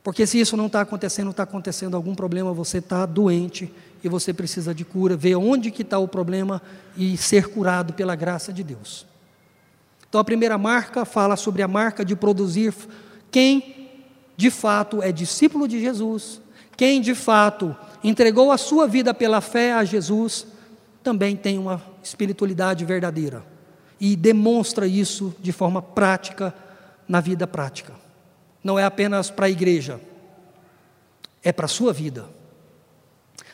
Porque 0.03 0.27
se 0.27 0.39
isso 0.39 0.57
não 0.57 0.67
está 0.67 0.83
acontecendo, 0.83 1.31
está 1.31 1.43
acontecendo 1.43 1.97
algum 1.97 2.15
problema, 2.15 2.53
você 2.53 2.79
está 2.79 3.07
doente 3.07 3.73
e 4.03 4.09
você 4.09 4.33
precisa 4.35 4.75
de 4.75 4.85
cura, 4.85 5.17
ver 5.17 5.35
onde 5.35 5.71
que 5.71 5.83
está 5.83 5.99
o 5.99 6.07
problema 6.07 6.61
e 6.97 7.17
ser 7.17 7.49
curado 7.49 7.95
pela 7.95 8.15
graça 8.15 8.53
de 8.53 8.63
Deus. 8.63 9.07
Então 10.15 10.21
a 10.21 10.25
primeira 10.25 10.57
marca 10.57 11.05
fala 11.05 11.35
sobre 11.35 11.61
a 11.61 11.67
marca 11.67 12.05
de 12.05 12.15
produzir 12.15 12.73
quem 13.33 13.91
de 14.37 14.49
fato 14.49 15.03
é 15.03 15.11
discípulo 15.11 15.67
de 15.67 15.81
Jesus, 15.81 16.41
quem 16.77 17.01
de 17.01 17.17
fato 17.17 17.77
entregou 18.01 18.53
a 18.53 18.57
sua 18.57 18.87
vida 18.87 19.13
pela 19.13 19.41
fé 19.41 19.73
a 19.73 19.85
Jesus, 19.85 20.47
também 21.03 21.35
tem 21.35 21.59
uma 21.59 21.83
espiritualidade 22.01 22.85
verdadeira 22.85 23.45
e 24.01 24.15
demonstra 24.15 24.87
isso 24.87 25.35
de 25.41 25.51
forma 25.51 25.83
prática 25.83 26.55
na 27.09 27.21
vida 27.21 27.45
prática. 27.45 27.95
Não 28.63 28.79
é 28.79 28.85
apenas 28.85 29.33
para 29.33 29.47
a 29.47 29.51
igreja, 29.51 30.01
é 31.43 31.51
para 31.51 31.65
a 31.65 31.69
sua 31.69 31.93
vida. 31.93 32.25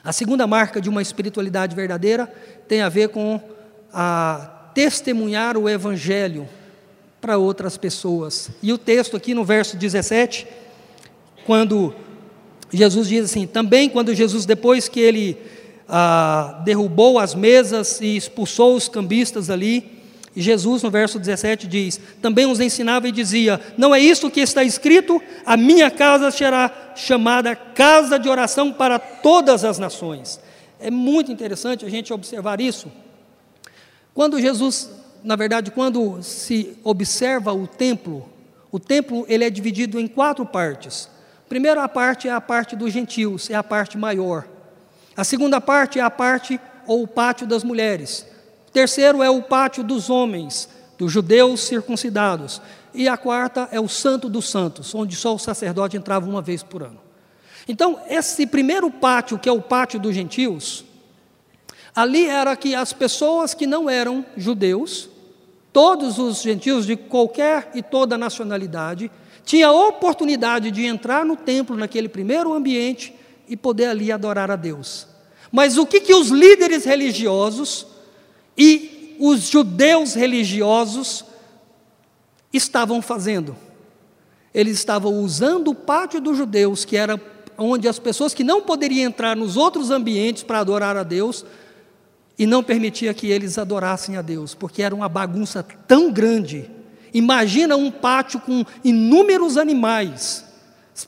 A 0.04 0.12
segunda 0.12 0.46
marca 0.46 0.78
de 0.78 0.90
uma 0.90 1.00
espiritualidade 1.00 1.74
verdadeira 1.74 2.26
tem 2.68 2.82
a 2.82 2.90
ver 2.90 3.08
com 3.08 3.40
a 3.90 4.59
testemunhar 4.74 5.56
o 5.56 5.68
evangelho 5.68 6.48
para 7.20 7.36
outras 7.36 7.76
pessoas. 7.76 8.50
E 8.62 8.72
o 8.72 8.78
texto 8.78 9.16
aqui 9.16 9.34
no 9.34 9.44
verso 9.44 9.76
17, 9.76 10.46
quando 11.44 11.94
Jesus 12.72 13.08
diz 13.08 13.24
assim: 13.26 13.46
também 13.46 13.88
quando 13.88 14.14
Jesus, 14.14 14.46
depois 14.46 14.88
que 14.88 15.00
ele 15.00 15.36
ah, 15.88 16.62
derrubou 16.64 17.18
as 17.18 17.34
mesas 17.34 18.00
e 18.00 18.16
expulsou 18.16 18.76
os 18.76 18.88
cambistas 18.88 19.50
ali, 19.50 20.00
Jesus, 20.36 20.82
no 20.82 20.90
verso 20.90 21.18
17, 21.18 21.66
diz: 21.66 22.00
Também 22.22 22.46
os 22.46 22.60
ensinava 22.60 23.08
e 23.08 23.12
dizia: 23.12 23.60
Não 23.76 23.94
é 23.94 23.98
isso 24.00 24.30
que 24.30 24.40
está 24.40 24.62
escrito? 24.62 25.20
A 25.44 25.56
minha 25.56 25.90
casa 25.90 26.30
será 26.30 26.92
chamada 26.94 27.56
casa 27.56 28.18
de 28.18 28.28
oração 28.28 28.72
para 28.72 28.98
todas 28.98 29.64
as 29.64 29.78
nações. 29.78 30.40
É 30.78 30.90
muito 30.90 31.32
interessante 31.32 31.84
a 31.84 31.88
gente 31.88 32.12
observar 32.12 32.60
isso. 32.60 32.90
Quando 34.14 34.40
Jesus, 34.40 34.90
na 35.22 35.36
verdade, 35.36 35.70
quando 35.70 36.22
se 36.22 36.76
observa 36.82 37.52
o 37.52 37.66
templo, 37.66 38.28
o 38.72 38.78
templo 38.78 39.24
ele 39.28 39.44
é 39.44 39.50
dividido 39.50 39.98
em 39.98 40.06
quatro 40.06 40.44
partes. 40.44 41.08
A 41.46 41.48
primeira 41.48 41.88
parte 41.88 42.28
é 42.28 42.32
a 42.32 42.40
parte 42.40 42.76
dos 42.76 42.92
gentios, 42.92 43.50
é 43.50 43.54
a 43.54 43.62
parte 43.62 43.98
maior. 43.98 44.46
A 45.16 45.24
segunda 45.24 45.60
parte 45.60 45.98
é 45.98 46.02
a 46.02 46.10
parte 46.10 46.60
ou 46.86 47.02
o 47.02 47.08
pátio 47.08 47.46
das 47.46 47.64
mulheres. 47.64 48.26
Terceiro 48.72 49.22
é 49.22 49.30
o 49.30 49.42
pátio 49.42 49.82
dos 49.82 50.08
homens, 50.10 50.68
dos 50.96 51.10
judeus 51.10 51.60
circuncidados. 51.60 52.60
E 52.94 53.08
a 53.08 53.16
quarta 53.16 53.68
é 53.72 53.80
o 53.80 53.88
Santo 53.88 54.28
dos 54.28 54.48
Santos, 54.48 54.94
onde 54.94 55.14
só 55.16 55.34
o 55.34 55.38
sacerdote 55.38 55.96
entrava 55.96 56.28
uma 56.28 56.42
vez 56.42 56.62
por 56.62 56.82
ano. 56.82 57.00
Então, 57.68 58.00
esse 58.08 58.46
primeiro 58.46 58.90
pátio, 58.90 59.38
que 59.38 59.48
é 59.48 59.52
o 59.52 59.62
pátio 59.62 60.00
dos 60.00 60.14
gentios, 60.14 60.84
ali 61.94 62.26
era 62.26 62.56
que 62.56 62.74
as 62.74 62.92
pessoas 62.92 63.54
que 63.54 63.66
não 63.66 63.88
eram 63.88 64.24
judeus, 64.36 65.08
todos 65.72 66.18
os 66.18 66.42
gentios 66.42 66.86
de 66.86 66.96
qualquer 66.96 67.70
e 67.74 67.82
toda 67.82 68.18
nacionalidade, 68.18 69.10
tinham 69.44 69.70
a 69.70 69.88
oportunidade 69.88 70.70
de 70.70 70.84
entrar 70.84 71.24
no 71.24 71.36
templo, 71.36 71.76
naquele 71.76 72.08
primeiro 72.08 72.52
ambiente, 72.52 73.14
e 73.48 73.56
poder 73.56 73.86
ali 73.86 74.12
adorar 74.12 74.50
a 74.50 74.56
Deus. 74.56 75.06
Mas 75.50 75.76
o 75.76 75.86
que, 75.86 76.00
que 76.00 76.14
os 76.14 76.28
líderes 76.28 76.84
religiosos 76.84 77.86
e 78.56 79.16
os 79.18 79.48
judeus 79.48 80.14
religiosos 80.14 81.24
estavam 82.52 83.00
fazendo. 83.02 83.56
Eles 84.52 84.78
estavam 84.78 85.22
usando 85.22 85.68
o 85.68 85.74
pátio 85.74 86.20
dos 86.20 86.36
judeus, 86.36 86.84
que 86.84 86.96
era 86.96 87.20
onde 87.56 87.86
as 87.86 87.98
pessoas 87.98 88.34
que 88.34 88.42
não 88.42 88.62
poderiam 88.62 89.06
entrar 89.06 89.36
nos 89.36 89.56
outros 89.56 89.90
ambientes 89.90 90.42
para 90.42 90.60
adorar 90.60 90.96
a 90.96 91.02
Deus, 91.02 91.44
e 92.40 92.46
não 92.46 92.62
permitia 92.62 93.12
que 93.12 93.26
eles 93.26 93.58
adorassem 93.58 94.16
a 94.16 94.22
Deus, 94.22 94.54
porque 94.54 94.82
era 94.82 94.94
uma 94.94 95.10
bagunça 95.10 95.62
tão 95.86 96.10
grande. 96.10 96.70
Imagina 97.12 97.76
um 97.76 97.90
pátio 97.90 98.40
com 98.40 98.64
inúmeros 98.82 99.58
animais 99.58 100.46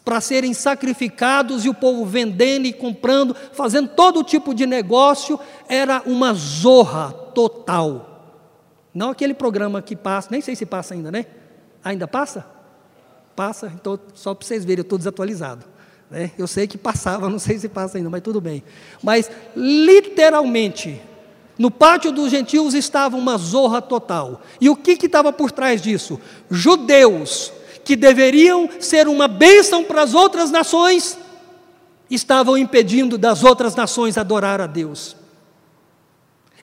para 0.04 0.20
serem 0.20 0.52
sacrificados 0.52 1.64
e 1.64 1.70
o 1.70 1.74
povo 1.74 2.04
vendendo 2.04 2.66
e 2.66 2.72
comprando, 2.72 3.34
fazendo 3.54 3.88
todo 3.88 4.22
tipo 4.22 4.52
de 4.54 4.66
negócio, 4.66 5.40
era 5.70 6.02
uma 6.04 6.34
zorra 6.34 7.12
total. 7.34 8.44
Não 8.92 9.08
aquele 9.08 9.32
programa 9.32 9.80
que 9.80 9.96
passa, 9.96 10.28
nem 10.30 10.42
sei 10.42 10.54
se 10.54 10.66
passa 10.66 10.92
ainda, 10.92 11.10
né? 11.10 11.24
Ainda 11.82 12.06
passa? 12.06 12.44
Passa, 13.34 13.72
então 13.74 13.98
só 14.12 14.34
para 14.34 14.46
vocês 14.46 14.66
verem, 14.66 14.80
eu 14.80 14.82
estou 14.82 14.98
desatualizado. 14.98 15.64
Né? 16.10 16.30
Eu 16.36 16.46
sei 16.46 16.66
que 16.66 16.76
passava, 16.76 17.26
não 17.30 17.38
sei 17.38 17.58
se 17.58 17.70
passa 17.70 17.96
ainda, 17.96 18.10
mas 18.10 18.20
tudo 18.20 18.38
bem. 18.38 18.62
Mas 19.02 19.30
literalmente, 19.56 21.00
no 21.62 21.70
pátio 21.70 22.10
dos 22.10 22.28
gentios 22.28 22.74
estava 22.74 23.16
uma 23.16 23.38
zorra 23.38 23.80
total. 23.80 24.42
E 24.60 24.68
o 24.68 24.74
que 24.74 24.98
estava 25.06 25.32
por 25.32 25.52
trás 25.52 25.80
disso? 25.80 26.20
Judeus 26.50 27.52
que 27.84 27.94
deveriam 27.94 28.68
ser 28.80 29.06
uma 29.06 29.28
bênção 29.28 29.84
para 29.84 30.02
as 30.02 30.12
outras 30.12 30.50
nações, 30.50 31.16
estavam 32.10 32.58
impedindo 32.58 33.16
das 33.16 33.44
outras 33.44 33.76
nações 33.76 34.18
adorar 34.18 34.60
a 34.60 34.66
Deus. 34.66 35.14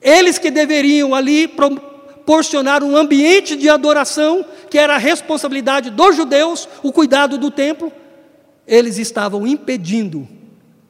Eles 0.02 0.38
que 0.38 0.50
deveriam 0.50 1.14
ali 1.14 1.48
proporcionar 1.48 2.84
um 2.84 2.94
ambiente 2.94 3.56
de 3.56 3.70
adoração, 3.70 4.44
que 4.68 4.76
era 4.76 4.96
a 4.96 4.98
responsabilidade 4.98 5.88
dos 5.88 6.14
judeus, 6.14 6.68
o 6.82 6.92
cuidado 6.92 7.38
do 7.38 7.50
templo, 7.50 7.90
eles 8.66 8.98
estavam 8.98 9.46
impedindo 9.46 10.28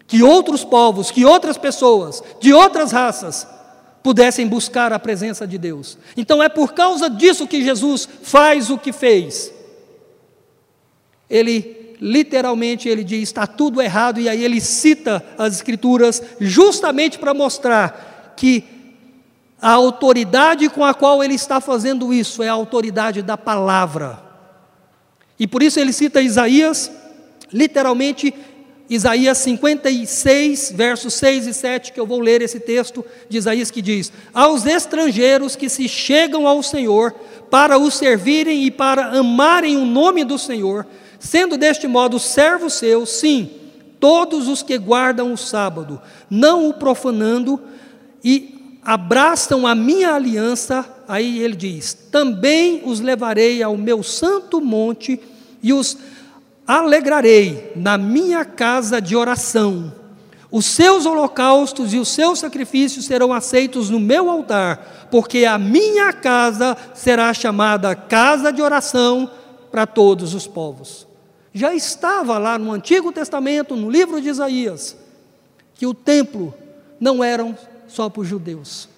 que 0.05 0.21
outros 0.21 0.65
povos, 0.65 1.13
que 1.13 1.25
outras 1.25 1.57
pessoas, 1.57 2.21
de 2.41 2.53
outras 2.53 2.91
raças, 2.91 3.47
pudessem 4.03 4.47
buscar 4.47 4.93
a 4.93 4.99
presença 4.99 5.47
de 5.47 5.59
Deus. 5.59 5.99
Então 6.17 6.43
é 6.43 6.49
por 6.49 6.73
causa 6.73 7.09
disso 7.09 7.47
que 7.47 7.63
Jesus 7.63 8.09
faz 8.23 8.71
o 8.71 8.79
que 8.79 8.93
fez 8.93 9.53
ele 11.31 11.97
literalmente 12.01 12.89
ele 12.89 13.05
diz 13.05 13.23
está 13.23 13.47
tudo 13.47 13.81
errado 13.81 14.19
e 14.19 14.29
aí 14.29 14.43
ele 14.43 14.61
cita 14.61 15.25
as 15.39 15.55
escrituras 15.55 16.21
justamente 16.41 17.19
para 17.19 17.33
mostrar 17.33 18.35
que 18.37 18.65
a 19.63 19.71
autoridade 19.73 20.69
com 20.71 20.85
a 20.85 20.93
qual 20.93 21.23
ele 21.23 21.35
está 21.35 21.61
fazendo 21.61 22.13
isso 22.13 22.43
é 22.43 22.49
a 22.49 22.53
autoridade 22.53 23.21
da 23.21 23.37
palavra. 23.37 24.19
E 25.39 25.47
por 25.47 25.63
isso 25.63 25.79
ele 25.79 25.93
cita 25.93 26.23
Isaías, 26.23 26.91
literalmente 27.53 28.33
Isaías 28.91 29.39
56, 29.39 30.73
versos 30.75 31.15
6 31.15 31.47
e 31.47 31.55
7, 31.55 31.93
que 31.93 32.01
eu 32.01 32.07
vou 32.07 32.19
ler 32.19 32.43
esse 32.43 32.59
texto 32.59 33.07
de 33.29 33.39
Isaías 33.39 33.71
que 33.71 33.81
diz: 33.81 34.13
Aos 34.35 34.67
estrangeiros 34.67 35.55
que 35.55 35.69
se 35.69 35.89
chegam 35.89 36.45
ao 36.45 36.61
Senhor 36.61 37.15
para 37.49 37.79
o 37.79 37.89
servirem 37.89 38.65
e 38.65 38.71
para 38.71 39.17
amarem 39.17 39.77
o 39.77 39.87
nome 39.87 40.25
do 40.25 40.37
Senhor, 40.37 40.85
sendo 41.21 41.57
deste 41.57 41.87
modo 41.87 42.19
servos 42.19 42.73
seus, 42.73 43.11
sim, 43.11 43.49
todos 44.01 44.49
os 44.49 44.61
que 44.61 44.77
guardam 44.77 45.33
o 45.33 45.37
sábado, 45.37 46.03
não 46.29 46.69
o 46.69 46.75
profanando 46.75 47.63
e 48.25 48.79
abraçam 48.83 49.69
a 49.69 49.75
minha 49.75 50.15
aliança, 50.15 50.85
aí 51.07 51.39
ele 51.39 51.55
diz: 51.55 51.95
Também 52.11 52.83
os 52.85 52.99
levarei 52.99 53.63
ao 53.63 53.77
meu 53.77 54.03
santo 54.03 54.61
monte 54.61 55.21
e 55.63 55.73
os 55.73 55.97
alegrarei 56.67 57.73
na 57.75 57.99
minha 57.99 58.45
casa 58.45 59.01
de 59.01 59.17
oração. 59.17 59.93
Os 60.51 60.67
seus 60.67 61.07
holocaustos 61.07 61.95
e 61.95 61.99
os 61.99 62.09
seus 62.09 62.41
sacrifícios 62.41 63.05
serão 63.05 63.33
aceitos 63.33 63.89
no 63.89 64.01
meu 64.01 64.29
altar, 64.29 65.09
porque 65.11 65.45
a 65.45 65.57
minha 65.57 66.13
casa 66.13 66.77
será 66.93 67.33
chamada 67.33 67.95
casa 67.95 68.53
de 68.53 68.61
oração 68.61 69.31
para 69.71 69.87
todos 69.87 70.35
os 70.35 70.47
povos. 70.47 71.07
Já 71.53 71.75
estava 71.75 72.37
lá 72.39 72.59
no 72.59 72.73
Antigo 72.73 73.13
Testamento, 73.13 73.77
no 73.77 73.91
livro 73.91 74.21
de 74.21 74.29
Isaías, 74.29 74.97
que 75.75 75.87
o 75.87 75.95
templo 75.95 76.53
não 76.99 77.23
era 77.23 77.57
só 77.87 78.09
para 78.09 78.23
os 78.23 78.29
judeus. 78.29 78.89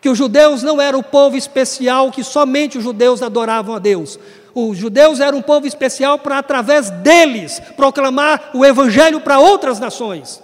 Que 0.00 0.08
os 0.08 0.18
judeus 0.18 0.62
não 0.62 0.80
eram 0.80 1.00
o 1.00 1.04
povo 1.04 1.36
especial 1.36 2.10
que 2.10 2.22
somente 2.22 2.78
os 2.78 2.84
judeus 2.84 3.22
adoravam 3.22 3.74
a 3.74 3.78
Deus 3.78 4.18
os 4.54 4.78
judeus 4.78 5.18
eram 5.18 5.38
um 5.38 5.42
povo 5.42 5.66
especial 5.66 6.18
para, 6.18 6.38
através 6.38 6.90
deles, 6.90 7.60
proclamar 7.76 8.50
o 8.54 8.64
evangelho 8.64 9.20
para 9.20 9.40
outras 9.40 9.80
nações. 9.80 10.40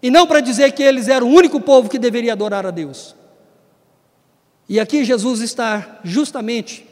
E 0.00 0.10
não 0.10 0.26
para 0.26 0.40
dizer 0.40 0.72
que 0.72 0.82
eles 0.82 1.08
eram 1.08 1.28
o 1.28 1.34
único 1.34 1.60
povo 1.60 1.88
que 1.88 1.98
deveria 1.98 2.32
adorar 2.32 2.64
a 2.64 2.70
Deus. 2.70 3.16
E 4.68 4.78
aqui 4.78 5.04
Jesus 5.04 5.40
está 5.40 6.00
justamente 6.04 6.88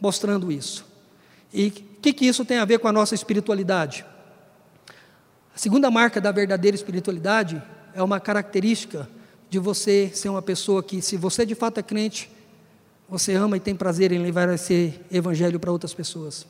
mostrando 0.00 0.50
isso. 0.50 0.86
E 1.52 1.66
o 1.68 1.72
que, 2.00 2.12
que 2.12 2.26
isso 2.26 2.44
tem 2.44 2.58
a 2.58 2.64
ver 2.64 2.78
com 2.78 2.88
a 2.88 2.92
nossa 2.92 3.14
espiritualidade? 3.14 4.04
A 5.54 5.58
segunda 5.58 5.90
marca 5.90 6.20
da 6.20 6.30
verdadeira 6.32 6.76
espiritualidade 6.76 7.60
é 7.92 8.02
uma 8.02 8.20
característica 8.20 9.08
de 9.48 9.58
você 9.58 10.10
ser 10.14 10.28
uma 10.28 10.40
pessoa 10.40 10.82
que, 10.82 11.02
se 11.02 11.16
você 11.16 11.44
de 11.44 11.56
fato 11.56 11.78
é 11.78 11.82
crente, 11.82 12.30
você 13.10 13.34
ama 13.34 13.56
e 13.56 13.60
tem 13.60 13.74
prazer 13.74 14.12
em 14.12 14.18
levar 14.18 14.48
esse 14.50 14.94
evangelho 15.10 15.58
para 15.58 15.72
outras 15.72 15.92
pessoas. 15.92 16.46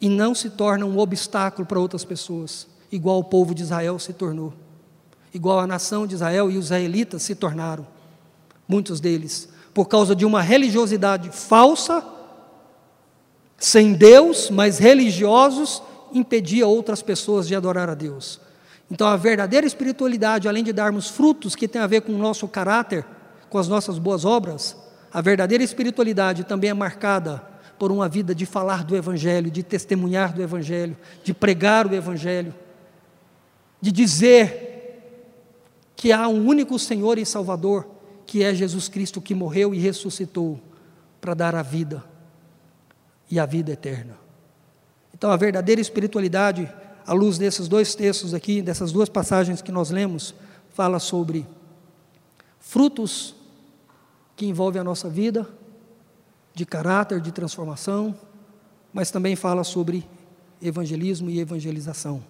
E 0.00 0.08
não 0.08 0.34
se 0.34 0.48
torna 0.48 0.86
um 0.86 0.98
obstáculo 0.98 1.66
para 1.66 1.78
outras 1.78 2.06
pessoas, 2.06 2.66
igual 2.90 3.18
o 3.18 3.24
povo 3.24 3.54
de 3.54 3.62
Israel 3.62 3.98
se 3.98 4.14
tornou. 4.14 4.54
Igual 5.34 5.60
a 5.60 5.66
nação 5.66 6.06
de 6.06 6.14
Israel 6.14 6.50
e 6.50 6.56
os 6.56 6.66
israelitas 6.66 7.22
se 7.22 7.34
tornaram, 7.34 7.86
muitos 8.66 8.98
deles, 8.98 9.50
por 9.74 9.88
causa 9.88 10.16
de 10.16 10.24
uma 10.24 10.40
religiosidade 10.40 11.30
falsa, 11.30 12.02
sem 13.58 13.92
Deus, 13.92 14.48
mas 14.48 14.78
religiosos, 14.78 15.82
impedia 16.14 16.66
outras 16.66 17.02
pessoas 17.02 17.46
de 17.46 17.54
adorar 17.54 17.90
a 17.90 17.94
Deus. 17.94 18.40
Então, 18.90 19.06
a 19.06 19.16
verdadeira 19.16 19.66
espiritualidade, 19.66 20.48
além 20.48 20.64
de 20.64 20.72
darmos 20.72 21.10
frutos 21.10 21.54
que 21.54 21.68
têm 21.68 21.82
a 21.82 21.86
ver 21.86 22.00
com 22.00 22.12
o 22.12 22.18
nosso 22.18 22.48
caráter, 22.48 23.04
com 23.50 23.58
as 23.58 23.68
nossas 23.68 23.98
boas 23.98 24.24
obras, 24.24 24.74
a 25.12 25.20
verdadeira 25.20 25.64
espiritualidade 25.64 26.44
também 26.44 26.70
é 26.70 26.74
marcada 26.74 27.42
por 27.78 27.90
uma 27.90 28.08
vida 28.08 28.34
de 28.34 28.46
falar 28.46 28.84
do 28.84 28.94
Evangelho, 28.94 29.50
de 29.50 29.62
testemunhar 29.62 30.34
do 30.34 30.42
Evangelho, 30.42 30.96
de 31.24 31.32
pregar 31.32 31.86
o 31.86 31.94
Evangelho, 31.94 32.54
de 33.80 33.90
dizer 33.90 34.70
que 35.96 36.12
há 36.12 36.28
um 36.28 36.46
único 36.46 36.78
Senhor 36.78 37.18
e 37.18 37.26
Salvador, 37.26 37.88
que 38.26 38.42
é 38.44 38.54
Jesus 38.54 38.88
Cristo 38.88 39.20
que 39.20 39.34
morreu 39.34 39.74
e 39.74 39.78
ressuscitou 39.78 40.60
para 41.20 41.34
dar 41.34 41.54
a 41.54 41.62
vida 41.62 42.04
e 43.30 43.40
a 43.40 43.46
vida 43.46 43.72
eterna. 43.72 44.16
Então, 45.14 45.30
a 45.30 45.36
verdadeira 45.36 45.80
espiritualidade, 45.80 46.70
à 47.06 47.12
luz 47.12 47.36
desses 47.36 47.66
dois 47.66 47.94
textos 47.94 48.32
aqui, 48.32 48.62
dessas 48.62 48.92
duas 48.92 49.08
passagens 49.08 49.60
que 49.60 49.72
nós 49.72 49.90
lemos, 49.90 50.34
fala 50.70 50.98
sobre 50.98 51.46
frutos 52.58 53.34
que 54.40 54.46
envolve 54.46 54.78
a 54.78 54.82
nossa 54.82 55.06
vida, 55.06 55.46
de 56.54 56.64
caráter, 56.64 57.20
de 57.20 57.30
transformação, 57.30 58.18
mas 58.90 59.10
também 59.10 59.36
fala 59.36 59.62
sobre 59.62 60.08
evangelismo 60.62 61.28
e 61.28 61.38
evangelização. 61.38 62.24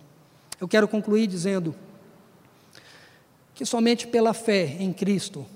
Eu 0.61 0.67
quero 0.67 0.89
concluir 0.89 1.29
dizendo 1.29 1.73
que 3.55 3.65
somente 3.65 4.09
pela 4.09 4.35
fé 4.35 4.77
em 4.81 4.93
Cristo 4.93 5.47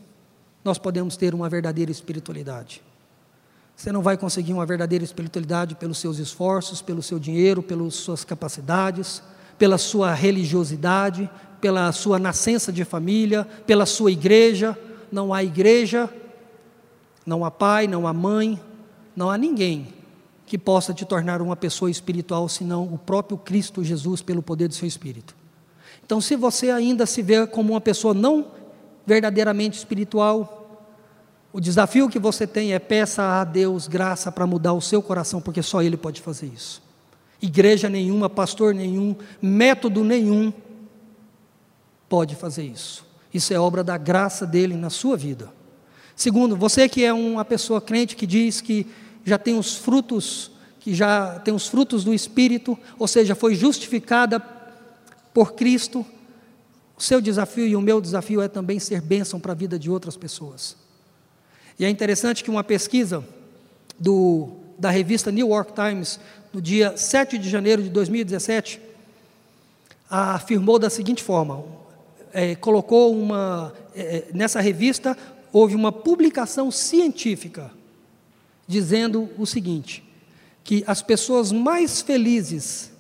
nós 0.63 0.79
podemos 0.79 1.17
ter 1.17 1.35
uma 1.35 1.49
verdadeira 1.49 1.91
espiritualidade. 1.91 2.81
Você 3.75 3.91
não 3.91 4.01
vai 4.01 4.17
conseguir 4.17 4.53
uma 4.53 4.65
verdadeira 4.65 5.05
espiritualidade 5.05 5.75
pelos 5.75 5.99
seus 5.99 6.19
esforços, 6.19 6.81
pelo 6.81 7.03
seu 7.03 7.19
dinheiro, 7.19 7.65
pelas 7.65 7.95
suas 7.97 8.25
capacidades, 8.25 9.21
pela 9.59 9.77
sua 9.77 10.15
religiosidade, 10.15 11.29
pela 11.61 11.91
sua 11.91 12.17
nascença 12.21 12.73
de 12.73 12.85
família, 12.85 13.45
pela 13.67 13.85
sua 13.85 14.13
igreja. 14.13 14.79
Não 15.11 15.35
há 15.35 15.43
igreja 15.43 16.09
não 17.25 17.45
há 17.45 17.51
pai, 17.51 17.87
não 17.87 18.07
há 18.07 18.13
mãe, 18.13 18.61
não 19.17 19.31
há 19.31 19.39
ninguém 19.39 19.89
que 20.47 20.59
possa 20.59 20.93
te 20.93 21.05
tornar 21.05 21.41
uma 21.41 21.57
pessoa 21.57 21.91
espiritual 21.91 22.49
senão 22.49 22.85
o 22.85 22.99
próprio 22.99 23.39
Cristo 23.39 23.83
Jesus 23.83 24.21
pelo 24.21 24.43
poder 24.43 24.69
do 24.69 24.75
seu 24.75 24.87
espírito. 24.87 25.35
Então, 26.05 26.21
se 26.21 26.37
você 26.37 26.71
ainda 26.71 27.07
se 27.07 27.23
vê 27.23 27.47
como 27.47 27.73
uma 27.73 27.81
pessoa 27.81 28.13
não 28.13 28.49
verdadeiramente 29.07 29.79
espiritual, 29.79 30.91
o 31.53 31.61
desafio 31.61 32.09
que 32.09 32.19
você 32.19 32.47
tem 32.47 32.75
é 32.75 32.79
peça 32.79 33.41
a 33.41 33.45
Deus 33.45 33.87
graça 33.87 34.31
para 34.31 34.47
mudar 34.47 34.75
o 34.75 34.81
seu 34.81 35.01
coração, 35.01 35.41
porque 35.41 35.63
só 35.63 35.83
Ele 35.83 35.97
pode 35.97 36.21
fazer 36.21 36.47
isso. 36.47 36.83
Igreja 37.41 37.89
nenhuma, 37.89 38.29
pastor 38.29 38.75
nenhum, 38.75 39.15
método 39.41 40.05
nenhum 40.05 40.53
pode 42.09 42.35
fazer 42.35 42.65
isso. 42.65 43.07
Isso 43.33 43.53
é 43.53 43.59
obra 43.59 43.83
da 43.83 43.97
graça 43.97 44.47
dele 44.47 44.75
na 44.77 44.91
sua 44.91 45.17
vida. 45.17 45.49
Segundo, 46.17 46.57
você 46.57 46.89
que 46.89 47.05
é 47.05 47.13
uma 47.13 47.45
pessoa 47.45 47.81
crente 47.81 48.17
que 48.17 48.27
diz 48.27 48.61
que 48.61 48.87
já 49.25 49.39
tem 49.39 49.59
os 49.59 49.77
frutos, 49.77 50.51
que 50.79 50.95
já 50.95 51.41
tem 51.41 51.53
os 51.53 51.67
frutos 51.67 52.05
do 52.05 52.15
Espírito, 52.15 52.79
ou 52.99 53.09
seja, 53.09 53.35
foi 53.35 53.55
justificada 53.55 54.39
por 55.33 55.55
Cristo, 55.55 56.07
o 56.97 57.03
seu 57.03 57.21
desafio 57.21 57.67
e 57.67 57.75
o 57.75 57.81
meu 57.81 58.01
desafio 58.01 58.41
é 58.41 58.47
também 58.47 58.79
ser 58.79 59.01
bênção 59.01 59.41
para 59.41 59.53
a 59.53 59.55
vida 59.55 59.79
de 59.79 59.91
outras 59.91 60.17
pessoas. 60.17 60.77
E 61.79 61.85
é 61.85 61.91
interessante 61.91 62.45
que 62.45 62.51
uma 62.51 62.63
pesquisa 62.63 63.25
do, 63.99 64.51
da 64.79 64.91
revista 64.91 65.33
New 65.33 65.49
York 65.49 65.73
Times, 65.73 66.21
no 66.53 66.63
dia 66.63 66.97
7 66.97 67.37
de 67.37 67.51
janeiro 67.51 67.83
de 67.83 67.91
2017, 67.91 68.81
afirmou 70.09 70.79
da 70.79 70.89
seguinte 70.89 71.21
forma: 71.23 71.65
é, 72.33 72.55
colocou 72.55 73.13
uma, 73.13 73.73
é, 73.95 74.27
nessa 74.33 74.61
revista 74.61 75.17
houve 75.55 75.77
uma 75.77 75.93
publicação 75.93 76.69
científica 76.69 77.71
dizendo 78.67 79.31
o 79.39 79.47
seguinte: 79.47 80.03
que 80.65 80.83
as 80.85 81.01
pessoas 81.01 81.53
mais 81.53 82.03
felizes 82.03 82.91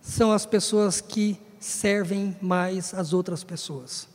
são 0.00 0.32
as 0.32 0.46
pessoas 0.46 1.02
que 1.02 1.38
servem 1.60 2.34
mais 2.40 2.94
as 2.94 3.12
outras 3.12 3.44
pessoas. 3.44 4.08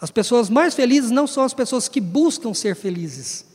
As 0.00 0.10
pessoas 0.10 0.50
mais 0.50 0.74
felizes 0.74 1.12
não 1.12 1.28
são 1.28 1.44
as 1.44 1.54
pessoas 1.54 1.86
que 1.86 2.00
buscam 2.00 2.52
ser 2.52 2.74
felizes. 2.74 3.46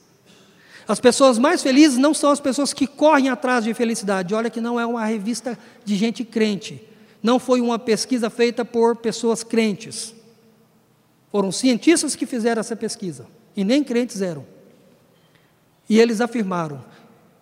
As 0.87 1.01
pessoas 1.01 1.37
mais 1.37 1.61
felizes 1.61 1.97
não 1.97 2.13
são 2.13 2.31
as 2.31 2.39
pessoas 2.39 2.71
que 2.71 2.87
correm 2.87 3.27
atrás 3.27 3.65
de 3.65 3.73
felicidade. 3.73 4.33
Olha 4.33 4.49
que 4.49 4.61
não 4.61 4.79
é 4.79 4.85
uma 4.85 5.03
revista 5.03 5.59
de 5.83 5.97
gente 5.97 6.23
crente. 6.23 6.81
Não 7.21 7.37
foi 7.37 7.59
uma 7.59 7.77
pesquisa 7.77 8.29
feita 8.29 8.63
por 8.63 8.95
pessoas 8.95 9.43
crentes. 9.43 10.15
Foram 11.29 11.51
cientistas 11.51 12.15
que 12.15 12.25
fizeram 12.25 12.61
essa 12.61 12.77
pesquisa 12.77 13.27
e 13.57 13.63
nem 13.63 13.83
crentes 13.83 14.21
eram. 14.21 14.45
E 15.89 15.99
eles 15.99 16.21
afirmaram 16.21 16.85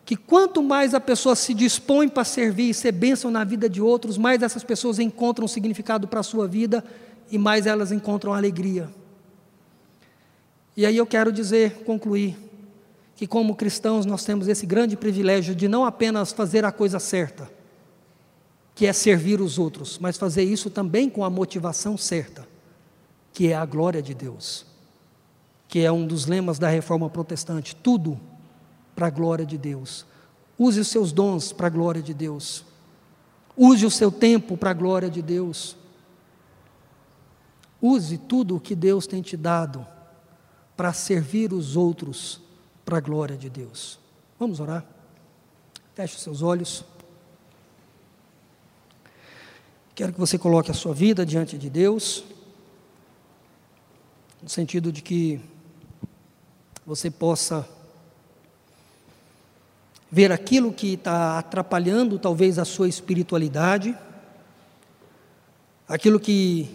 que 0.06 0.16
quanto 0.16 0.64
mais 0.64 0.94
a 0.94 1.00
pessoa 1.00 1.36
se 1.36 1.54
dispõe 1.54 2.08
para 2.08 2.24
servir 2.24 2.70
e 2.70 2.74
ser 2.74 2.94
bênção 2.94 3.30
na 3.30 3.44
vida 3.44 3.68
de 3.68 3.82
outros, 3.82 4.18
mais 4.18 4.42
essas 4.42 4.64
pessoas 4.64 4.98
encontram 4.98 5.48
significado 5.48 6.08
para 6.08 6.22
a 6.22 6.24
sua 6.24 6.48
vida 6.48 6.86
e 7.30 7.38
mais 7.38 7.66
elas 7.66 7.92
encontram 7.92 8.34
alegria. 8.34 8.88
E 10.78 10.86
aí 10.86 10.96
eu 10.96 11.08
quero 11.08 11.32
dizer, 11.32 11.84
concluir, 11.84 12.38
que 13.16 13.26
como 13.26 13.56
cristãos 13.56 14.06
nós 14.06 14.24
temos 14.24 14.48
esse 14.48 14.66
grande 14.66 14.96
privilégio 14.96 15.56
de 15.56 15.68
não 15.68 15.84
apenas 15.84 16.32
fazer 16.32 16.64
a 16.64 16.72
coisa 16.72 17.00
certa, 17.00 17.50
que 18.76 18.86
é 18.86 18.94
servir 18.94 19.42
os 19.42 19.58
outros, 19.58 19.98
mas 19.98 20.18
fazer 20.18 20.44
isso 20.44 20.70
também 20.70 21.10
com 21.10 21.26
a 21.26 21.30
motivação 21.30 21.98
certa, 21.98 22.48
que 23.34 23.48
é 23.48 23.56
a 23.56 23.66
glória 23.66 24.02
de 24.02 24.14
Deus 24.14 24.75
que 25.76 25.82
é 25.82 25.92
um 25.92 26.08
dos 26.08 26.26
lemas 26.26 26.58
da 26.58 26.70
reforma 26.70 27.10
protestante: 27.10 27.76
tudo 27.76 28.18
para 28.96 29.08
a 29.08 29.10
glória 29.10 29.46
de 29.46 29.58
Deus. 29.58 30.06
Use 30.58 30.80
os 30.80 30.88
seus 30.88 31.12
dons 31.12 31.52
para 31.52 31.68
a 31.68 31.70
glória 31.70 32.02
de 32.02 32.14
Deus. 32.14 32.64
Use 33.58 33.86
o 33.86 33.92
seu 33.92 34.10
tempo 34.10 34.56
para 34.56 34.70
a 34.70 34.74
glória 34.74 35.10
de 35.10 35.22
Deus. 35.22 35.76
Use 37.82 38.18
tudo 38.18 38.56
o 38.56 38.60
que 38.62 38.74
Deus 38.74 39.06
tem 39.06 39.22
te 39.22 39.36
dado 39.36 39.86
para 40.78 40.94
servir 40.94 41.52
os 41.52 41.76
outros 41.76 42.40
para 42.86 43.00
a 43.00 43.02
glória 43.02 43.36
de 43.36 43.50
Deus. 43.50 44.00
Vamos 44.40 44.62
orar? 44.62 44.86
Feche 45.94 46.16
os 46.16 46.22
seus 46.22 46.42
olhos. 46.42 46.86
Quero 49.94 50.14
que 50.14 50.20
você 50.22 50.38
coloque 50.38 50.72
a 50.72 50.74
sua 50.74 50.94
vida 50.94 51.26
diante 51.26 51.58
de 51.58 51.70
Deus, 51.70 52.24
no 54.42 54.48
sentido 54.48 54.90
de 54.90 55.02
que 55.02 55.42
você 56.86 57.10
possa 57.10 57.68
ver 60.12 60.32
aquilo 60.32 60.72
que 60.72 60.94
está 60.94 61.40
atrapalhando 61.40 62.20
talvez 62.20 62.60
a 62.60 62.66
sua 62.66 62.88
espiritualidade, 62.88 63.98
aquilo 65.88 66.20
que 66.20 66.70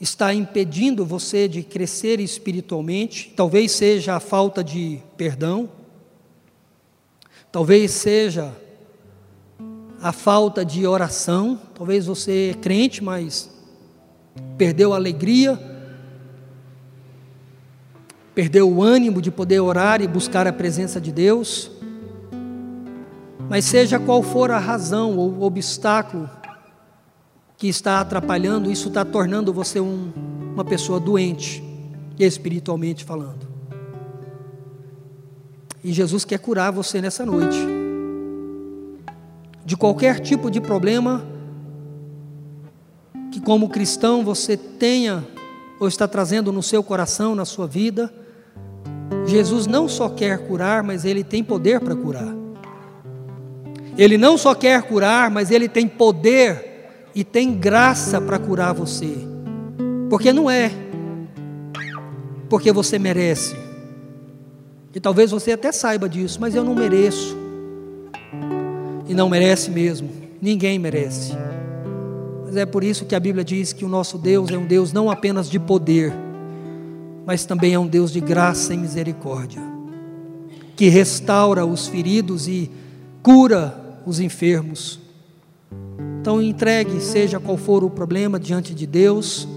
está 0.00 0.34
impedindo 0.34 1.06
você 1.06 1.46
de 1.46 1.62
crescer 1.62 2.18
espiritualmente, 2.18 3.32
talvez 3.36 3.70
seja 3.70 4.16
a 4.16 4.20
falta 4.20 4.64
de 4.64 5.00
perdão, 5.16 5.70
talvez 7.52 7.92
seja 7.92 8.52
a 10.02 10.12
falta 10.12 10.64
de 10.64 10.86
oração, 10.86 11.58
talvez 11.72 12.06
você 12.06 12.50
é 12.50 12.54
crente, 12.54 13.02
mas 13.02 13.48
perdeu 14.58 14.92
a 14.92 14.96
alegria, 14.96 15.73
perdeu 18.34 18.68
o 18.68 18.82
ânimo 18.82 19.22
de 19.22 19.30
poder 19.30 19.60
orar 19.60 20.02
e 20.02 20.08
buscar 20.08 20.46
a 20.46 20.52
presença 20.52 21.00
de 21.00 21.12
Deus. 21.12 21.70
Mas 23.48 23.64
seja 23.64 23.98
qual 23.98 24.22
for 24.22 24.50
a 24.50 24.58
razão 24.58 25.16
ou 25.16 25.42
obstáculo 25.42 26.28
que 27.56 27.68
está 27.68 28.00
atrapalhando, 28.00 28.70
isso 28.70 28.88
está 28.88 29.04
tornando 29.04 29.52
você 29.52 29.78
um, 29.78 30.12
uma 30.52 30.64
pessoa 30.64 30.98
doente, 30.98 31.62
espiritualmente 32.18 33.04
falando. 33.04 33.46
E 35.82 35.92
Jesus 35.92 36.24
quer 36.24 36.38
curar 36.38 36.72
você 36.72 37.00
nessa 37.00 37.24
noite. 37.24 37.58
De 39.64 39.76
qualquer 39.76 40.18
tipo 40.18 40.50
de 40.50 40.60
problema 40.60 41.24
que, 43.30 43.40
como 43.40 43.68
cristão, 43.68 44.24
você 44.24 44.56
tenha 44.56 45.24
ou 45.78 45.86
está 45.86 46.08
trazendo 46.08 46.52
no 46.52 46.62
seu 46.62 46.82
coração, 46.82 47.34
na 47.34 47.44
sua 47.44 47.66
vida, 47.66 48.12
Jesus 49.26 49.66
não 49.66 49.88
só 49.88 50.08
quer 50.08 50.38
curar, 50.46 50.82
mas 50.82 51.04
Ele 51.04 51.24
tem 51.24 51.42
poder 51.42 51.80
para 51.80 51.94
curar. 51.96 52.34
Ele 53.96 54.18
não 54.18 54.36
só 54.36 54.54
quer 54.54 54.82
curar, 54.82 55.30
mas 55.30 55.50
Ele 55.50 55.68
tem 55.68 55.86
poder 55.86 56.90
e 57.14 57.22
tem 57.22 57.54
graça 57.54 58.20
para 58.20 58.38
curar 58.38 58.72
você. 58.72 59.16
Porque 60.10 60.32
não 60.32 60.50
é 60.50 60.70
porque 62.48 62.70
você 62.70 63.00
merece. 63.00 63.56
E 64.94 65.00
talvez 65.00 65.32
você 65.32 65.52
até 65.52 65.72
saiba 65.72 66.08
disso, 66.08 66.38
mas 66.40 66.54
eu 66.54 66.62
não 66.62 66.74
mereço. 66.74 67.36
E 69.08 69.14
não 69.14 69.28
merece 69.28 69.70
mesmo. 69.70 70.08
Ninguém 70.40 70.78
merece. 70.78 71.32
Mas 72.44 72.56
é 72.56 72.64
por 72.64 72.84
isso 72.84 73.04
que 73.04 73.14
a 73.14 73.18
Bíblia 73.18 73.44
diz 73.44 73.72
que 73.72 73.84
o 73.84 73.88
nosso 73.88 74.18
Deus 74.18 74.50
é 74.50 74.56
um 74.56 74.66
Deus 74.66 74.92
não 74.92 75.10
apenas 75.10 75.50
de 75.50 75.58
poder, 75.58 76.12
mas 77.26 77.44
também 77.44 77.74
é 77.74 77.78
um 77.78 77.86
Deus 77.86 78.12
de 78.12 78.20
graça 78.20 78.74
e 78.74 78.76
misericórdia, 78.76 79.62
que 80.76 80.88
restaura 80.88 81.64
os 81.64 81.86
feridos 81.86 82.46
e 82.48 82.70
cura 83.22 83.98
os 84.06 84.20
enfermos. 84.20 85.00
Então 86.20 86.40
entregue, 86.40 87.00
seja 87.00 87.40
qual 87.40 87.56
for 87.56 87.84
o 87.84 87.90
problema 87.90 88.38
diante 88.38 88.74
de 88.74 88.86
Deus, 88.86 89.48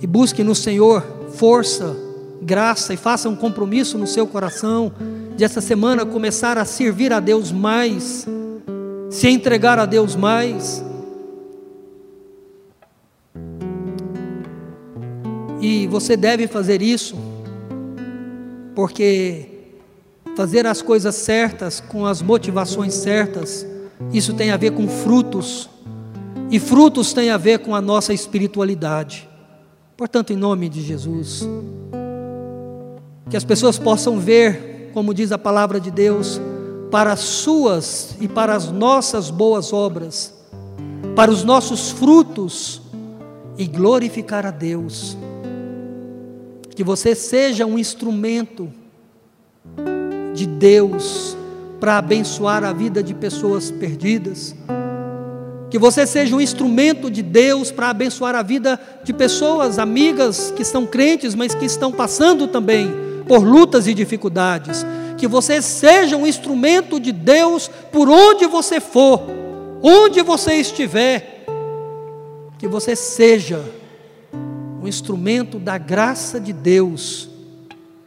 e 0.00 0.06
busque 0.06 0.42
no 0.42 0.54
Senhor 0.54 1.04
força, 1.34 1.96
graça 2.42 2.94
e 2.94 2.96
faça 2.96 3.28
um 3.28 3.36
compromisso 3.36 3.98
no 3.98 4.06
seu 4.06 4.26
coração 4.26 4.92
de 5.36 5.44
essa 5.44 5.60
semana 5.60 6.06
começar 6.06 6.58
a 6.58 6.64
servir 6.64 7.12
a 7.12 7.20
Deus 7.20 7.52
mais, 7.52 8.26
se 9.10 9.28
entregar 9.28 9.78
a 9.78 9.86
Deus 9.86 10.16
mais. 10.16 10.84
E 15.60 15.86
você 15.86 16.16
deve 16.16 16.46
fazer 16.46 16.80
isso, 16.80 17.14
porque 18.74 19.46
fazer 20.34 20.66
as 20.66 20.80
coisas 20.80 21.14
certas, 21.14 21.80
com 21.80 22.06
as 22.06 22.22
motivações 22.22 22.94
certas, 22.94 23.66
isso 24.12 24.32
tem 24.32 24.50
a 24.50 24.56
ver 24.56 24.72
com 24.72 24.88
frutos, 24.88 25.68
e 26.50 26.58
frutos 26.58 27.12
tem 27.12 27.30
a 27.30 27.36
ver 27.36 27.58
com 27.58 27.74
a 27.74 27.80
nossa 27.80 28.14
espiritualidade. 28.14 29.28
Portanto, 29.96 30.32
em 30.32 30.36
nome 30.36 30.68
de 30.70 30.80
Jesus, 30.80 31.46
que 33.28 33.36
as 33.36 33.44
pessoas 33.44 33.78
possam 33.78 34.18
ver, 34.18 34.90
como 34.94 35.12
diz 35.12 35.30
a 35.30 35.38
palavra 35.38 35.78
de 35.78 35.90
Deus, 35.90 36.40
para 36.90 37.12
as 37.12 37.20
suas 37.20 38.16
e 38.18 38.26
para 38.26 38.54
as 38.54 38.72
nossas 38.72 39.30
boas 39.30 39.72
obras, 39.74 40.34
para 41.14 41.30
os 41.30 41.44
nossos 41.44 41.90
frutos 41.90 42.80
e 43.58 43.66
glorificar 43.66 44.46
a 44.46 44.50
Deus. 44.50 45.16
Que 46.74 46.84
você 46.84 47.14
seja 47.14 47.66
um 47.66 47.78
instrumento 47.78 48.72
de 50.34 50.46
Deus 50.46 51.36
para 51.78 51.98
abençoar 51.98 52.62
a 52.64 52.72
vida 52.72 53.02
de 53.02 53.14
pessoas 53.14 53.70
perdidas. 53.70 54.54
Que 55.70 55.78
você 55.78 56.06
seja 56.06 56.34
um 56.34 56.40
instrumento 56.40 57.10
de 57.10 57.22
Deus 57.22 57.70
para 57.70 57.90
abençoar 57.90 58.34
a 58.34 58.42
vida 58.42 58.78
de 59.04 59.12
pessoas 59.12 59.78
amigas 59.78 60.52
que 60.54 60.64
são 60.64 60.84
crentes, 60.84 61.34
mas 61.34 61.54
que 61.54 61.64
estão 61.64 61.92
passando 61.92 62.46
também 62.48 62.92
por 63.26 63.44
lutas 63.44 63.86
e 63.86 63.94
dificuldades. 63.94 64.84
Que 65.16 65.28
você 65.28 65.62
seja 65.62 66.16
um 66.16 66.26
instrumento 66.26 66.98
de 66.98 67.12
Deus 67.12 67.70
por 67.92 68.08
onde 68.08 68.46
você 68.46 68.80
for, 68.80 69.22
onde 69.82 70.22
você 70.22 70.54
estiver. 70.54 71.44
Que 72.58 72.66
você 72.66 72.96
seja 72.96 73.64
um 74.80 74.88
instrumento 74.88 75.58
da 75.58 75.76
graça 75.76 76.40
de 76.40 76.52
Deus, 76.52 77.28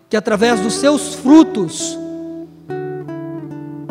que 0.10 0.18
através 0.18 0.60
dos 0.60 0.74
seus 0.74 1.14
frutos, 1.14 1.98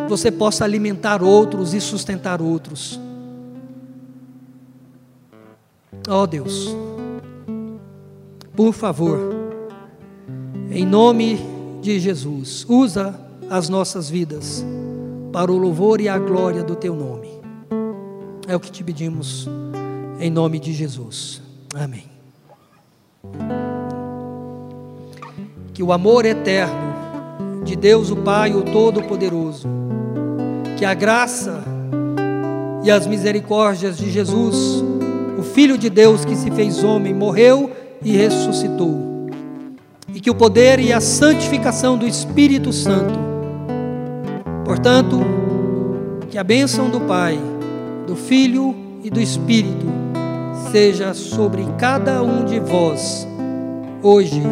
você 0.09 0.31
possa 0.31 0.65
alimentar 0.65 1.23
outros 1.23 1.75
e 1.75 1.81
sustentar 1.81 2.43
outros. 2.43 3.01
Ó 6.09 6.23
oh 6.23 6.27
Deus, 6.27 6.75
por 8.57 8.73
favor, 8.73 9.19
em 10.71 10.85
nome 10.85 11.39
de 11.81 12.01
Jesus, 12.01 12.67
usa 12.69 13.19
as 13.49 13.69
nossas 13.69 14.11
vidas 14.11 14.65
para 15.33 15.53
o 15.53 15.57
louvor 15.57 16.01
e 16.01 16.09
a 16.09 16.19
glória 16.19 16.63
do 16.65 16.75
Teu 16.75 16.97
nome. 16.97 17.29
É 18.49 18.57
o 18.57 18.61
que 18.61 18.71
te 18.71 18.83
pedimos, 18.83 19.49
em 20.19 20.31
nome 20.31 20.59
de 20.59 20.73
Jesus. 20.73 21.41
Amém. 21.75 22.12
Que 25.73 25.83
o 25.83 25.93
amor 25.93 26.25
eterno 26.25 27.63
de 27.65 27.77
Deus, 27.77 28.11
o 28.11 28.17
Pai, 28.17 28.55
o 28.55 28.63
Todo-Poderoso, 28.63 29.69
que 30.77 30.85
a 30.85 30.95
graça 30.95 31.63
e 32.83 32.91
as 32.91 33.07
misericórdias 33.07 33.97
de 33.97 34.11
Jesus, 34.11 34.85
o 35.39 35.43
Filho 35.43 35.79
de 35.79 35.89
Deus 35.89 36.25
que 36.25 36.35
se 36.35 36.51
fez 36.51 36.83
homem, 36.83 37.15
morreu 37.15 37.71
e 38.05 38.17
ressuscitou, 38.17 39.29
e 40.13 40.21
que 40.21 40.31
o 40.31 40.35
poder 40.35 40.81
e 40.81 40.93
a 40.93 41.01
santificação 41.01 41.97
do 41.97 42.07
Espírito 42.07 42.73
Santo, 42.73 43.19
portanto, 44.65 45.21
que 46.29 46.37
a 46.37 46.45
bênção 46.45 46.91
do 46.91 47.01
Pai, 47.01 47.39
do 48.07 48.17
Filho 48.17 48.75
e 49.05 49.11
do 49.11 49.21
Espírito 49.21 49.87
seja 50.71 51.15
sobre 51.15 51.65
cada 51.79 52.23
um 52.23 52.45
de 52.45 52.59
vós, 52.59 53.29
hoje 54.03 54.43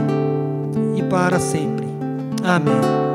para 1.11 1.41
sempre. 1.41 1.87
Amém. 2.45 3.10